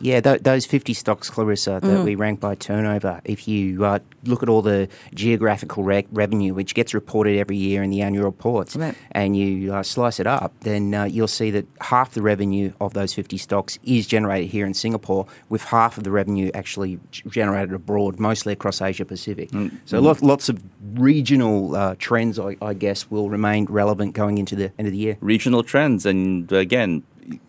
Yeah, 0.00 0.20
th- 0.20 0.42
those 0.42 0.66
50 0.66 0.92
stocks, 0.92 1.30
Claressa, 1.30 1.80
that 1.80 2.04
we 2.04 2.14
rank 2.16 2.38
by 2.40 2.54
turnover, 2.54 3.22
if 3.24 3.48
you 3.48 3.84
uh, 3.84 4.00
look 4.24 4.42
at 4.42 4.48
all 4.50 4.60
the 4.60 4.88
geographical 5.14 5.82
re- 5.84 6.06
revenue, 6.12 6.52
which 6.52 6.74
gets 6.74 6.92
reported 6.92 7.38
every 7.38 7.56
year 7.56 7.82
in 7.82 7.88
the 7.90 8.02
annual 8.02 8.24
reports, 8.24 8.76
Right. 8.76 8.94
and 9.12 9.36
you 9.36 9.72
uh, 9.72 9.82
slice 9.82 10.20
it 10.20 10.26
up, 10.26 10.52
then 10.60 10.92
uh, 10.94 11.04
you'll 11.04 11.28
see 11.28 11.50
that 11.52 11.66
half 11.80 12.12
the 12.12 12.20
revenue 12.22 12.72
of 12.80 12.92
those 12.92 13.14
50 13.14 13.38
stocks 13.38 13.78
is 13.84 14.06
generated 14.06 14.50
here 14.50 14.66
in 14.66 14.74
Singapore, 14.74 15.26
with 15.48 15.62
half 15.64 15.96
of 15.96 16.04
the 16.04 16.10
revenue 16.10 16.50
actually 16.52 16.98
g- 17.10 17.22
generated 17.30 17.72
abroad, 17.72 18.20
mostly 18.20 18.52
across 18.52 18.82
Asia 18.82 19.04
Pacific. 19.06 19.48
So 19.86 20.00
lots, 20.00 20.20
lots 20.22 20.48
of 20.50 20.60
regional 20.94 21.74
uh, 21.74 21.94
trends, 21.98 22.38
I, 22.38 22.56
I 22.60 22.74
guess, 22.74 23.10
will 23.10 23.30
remain 23.30 23.64
relevant 23.66 24.14
going 24.14 24.36
into 24.38 24.54
the 24.56 24.72
end 24.78 24.86
of 24.88 24.92
the 24.92 24.98
year. 24.98 25.16
regional 25.20 25.62
trends 25.62 26.04
and 26.04 26.49
again 26.58 27.02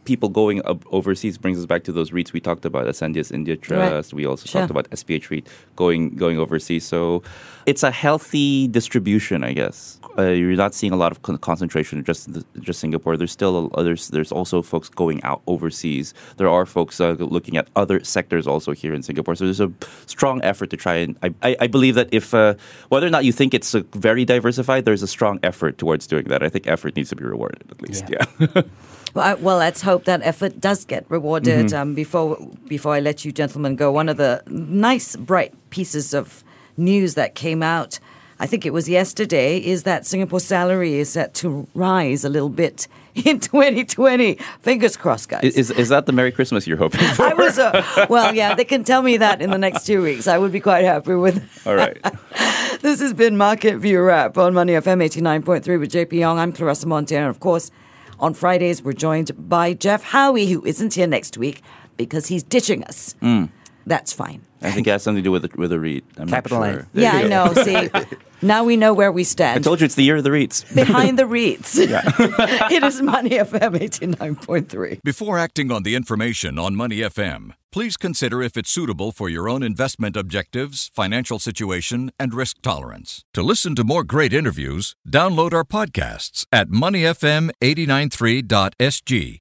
people 0.05 0.29
going 0.29 0.61
overseas 0.91 1.37
brings 1.37 1.57
us 1.59 1.65
back 1.65 1.83
to 1.83 1.91
those 1.91 2.11
REITs 2.11 2.33
we 2.33 2.39
talked 2.39 2.65
about 2.65 2.85
Ascendas 2.87 3.31
India 3.31 3.55
Trust. 3.57 4.13
We 4.13 4.25
also 4.25 4.45
Sure. 4.45 4.61
talked 4.61 4.71
about 4.71 4.87
SPH 4.91 5.29
REIT 5.29 5.47
going 5.75 6.15
going 6.15 6.37
overseas. 6.39 6.85
So 6.85 7.23
it's 7.65 7.83
a 7.83 7.91
healthy 7.91 8.67
distribution 8.67 9.43
I 9.43 9.53
guess. 9.53 9.97
Uh, 10.17 10.23
you're 10.23 10.57
not 10.57 10.73
seeing 10.73 10.91
a 10.91 10.97
lot 10.97 11.11
of 11.13 11.21
con- 11.21 11.37
concentration 11.37 11.97
in 11.99 12.03
just 12.03 12.33
the, 12.33 12.43
just 12.59 12.79
Singapore. 12.81 13.15
There's 13.15 13.31
still 13.31 13.71
others 13.75 14.09
there's 14.09 14.31
also 14.31 14.61
folks 14.61 14.89
going 14.89 15.23
out 15.23 15.41
overseas. 15.47 16.13
There 16.35 16.49
are 16.49 16.65
folks 16.65 16.99
uh, 16.99 17.11
looking 17.19 17.55
at 17.55 17.69
other 17.77 18.03
sectors 18.03 18.45
also 18.45 18.73
here 18.73 18.93
in 18.93 19.03
Singapore. 19.03 19.35
So 19.35 19.45
there's 19.45 19.61
a 19.61 19.71
strong 20.07 20.41
effort 20.43 20.69
to 20.71 20.77
try 20.77 20.95
and 20.95 21.15
I, 21.23 21.33
I, 21.43 21.55
I 21.61 21.67
believe 21.67 21.95
that 21.95 22.09
if 22.11 22.33
uh, 22.33 22.55
whether 22.89 23.07
or 23.07 23.09
not 23.09 23.23
you 23.23 23.31
think 23.31 23.53
it's 23.53 23.73
uh, 23.73 23.83
very 23.95 24.25
diversified 24.25 24.83
there's 24.83 25.01
a 25.03 25.07
strong 25.07 25.39
effort 25.43 25.77
towards 25.77 26.07
doing 26.07 26.25
that. 26.25 26.43
I 26.43 26.49
think 26.49 26.67
effort 26.67 26.95
needs 26.97 27.09
to 27.09 27.15
be 27.15 27.23
rewarded 27.23 27.63
at 27.71 27.81
least. 27.81 28.03
Yeah. 28.09 28.25
yeah. 28.39 28.61
Well, 29.13 29.25
I- 29.25 29.33
well, 29.33 29.59
let's 29.71 29.83
hope 29.83 30.03
that 30.03 30.21
effort 30.23 30.59
does 30.59 30.83
get 30.83 31.05
rewarded. 31.07 31.67
Mm-hmm. 31.67 31.81
Um, 31.81 31.95
before 31.95 32.37
before 32.67 32.93
I 32.93 32.99
let 32.99 33.23
you 33.23 33.31
gentlemen 33.31 33.77
go, 33.77 33.89
one 33.89 34.09
of 34.09 34.17
the 34.17 34.43
nice 34.47 35.15
bright 35.15 35.53
pieces 35.69 36.13
of 36.13 36.43
news 36.75 37.13
that 37.15 37.35
came 37.35 37.63
out, 37.63 37.97
I 38.37 38.47
think 38.47 38.65
it 38.65 38.73
was 38.73 38.89
yesterday, 38.89 39.59
is 39.59 39.83
that 39.83 40.05
Singapore 40.05 40.41
salary 40.41 40.95
is 40.95 41.09
set 41.09 41.33
to 41.35 41.67
rise 41.73 42.25
a 42.25 42.29
little 42.29 42.49
bit 42.49 42.89
in 43.15 43.39
2020. 43.39 44.37
Fingers 44.59 44.97
crossed, 44.97 45.29
guys. 45.29 45.43
Is, 45.43 45.71
is 45.71 45.87
that 45.87 46.05
the 46.05 46.11
Merry 46.11 46.33
Christmas 46.33 46.67
you're 46.67 46.75
hoping 46.85 46.99
for? 47.15 47.27
I 47.27 47.33
was 47.33 47.57
uh, 47.57 48.07
well, 48.09 48.35
yeah. 48.35 48.53
They 48.53 48.65
can 48.65 48.83
tell 48.83 49.01
me 49.01 49.15
that 49.17 49.41
in 49.41 49.51
the 49.51 49.57
next 49.57 49.85
two 49.85 50.01
weeks. 50.03 50.27
I 50.27 50.37
would 50.37 50.51
be 50.51 50.59
quite 50.59 50.83
happy 50.83 51.15
with. 51.15 51.37
All 51.65 51.75
right. 51.75 51.97
This 52.81 52.99
has 52.99 53.13
been 53.13 53.37
Market 53.37 53.77
View 53.77 54.01
Wrap 54.01 54.39
on 54.39 54.55
Money 54.55 54.73
FM 54.73 55.03
89.3 55.03 55.79
with 55.79 55.91
JP 55.91 56.27
Ong. 56.27 56.39
I'm 56.39 56.51
Claressa 56.51 56.85
Monteiro. 56.85 57.19
And 57.19 57.29
of 57.29 57.39
course, 57.39 57.69
on 58.21 58.35
Fridays, 58.35 58.83
we're 58.83 58.93
joined 58.93 59.49
by 59.49 59.73
Jeff 59.73 60.03
Howie, 60.03 60.45
who 60.45 60.63
isn't 60.63 60.93
here 60.93 61.07
next 61.07 61.37
week 61.37 61.61
because 61.97 62.27
he's 62.27 62.43
ditching 62.43 62.83
us. 62.83 63.15
Mm. 63.21 63.49
That's 63.85 64.13
fine. 64.13 64.41
I 64.61 64.71
think 64.71 64.87
it 64.87 64.91
has 64.91 65.03
something 65.03 65.21
to 65.23 65.27
do 65.27 65.31
with 65.31 65.41
the, 65.41 65.49
with 65.57 65.71
the 65.71 65.79
REIT. 65.79 66.03
I'm 66.17 66.27
Capital 66.27 66.59
not 66.59 66.71
sure. 66.71 66.87
There 66.93 67.03
yeah, 67.03 67.13
I 67.13 67.27
know. 67.27 67.51
See, 67.53 67.89
now 68.43 68.63
we 68.63 68.77
know 68.77 68.93
where 68.93 69.11
we 69.11 69.23
stand. 69.23 69.57
I 69.59 69.61
told 69.61 69.81
you 69.81 69.85
it's 69.85 69.95
the 69.95 70.03
year 70.03 70.17
of 70.17 70.23
the 70.23 70.29
REITs. 70.29 70.75
Behind 70.75 71.17
the 71.17 71.23
REITs. 71.23 71.77
it 72.71 72.83
is 72.83 73.01
Money 73.01 73.31
FM 73.31 73.79
89.3. 73.79 75.01
Before 75.03 75.39
acting 75.39 75.71
on 75.71 75.81
the 75.83 75.95
information 75.95 76.59
on 76.59 76.75
Money 76.75 76.97
FM, 76.97 77.53
please 77.71 77.97
consider 77.97 78.43
if 78.43 78.55
it's 78.55 78.69
suitable 78.69 79.11
for 79.11 79.29
your 79.29 79.49
own 79.49 79.63
investment 79.63 80.15
objectives, 80.15 80.91
financial 80.93 81.39
situation, 81.39 82.11
and 82.19 82.35
risk 82.35 82.61
tolerance. 82.61 83.25
To 83.33 83.41
listen 83.41 83.73
to 83.75 83.83
more 83.83 84.03
great 84.03 84.33
interviews, 84.33 84.95
download 85.09 85.53
our 85.53 85.65
podcasts 85.65 86.45
at 86.51 86.69
moneyfm893.sg 86.69 89.40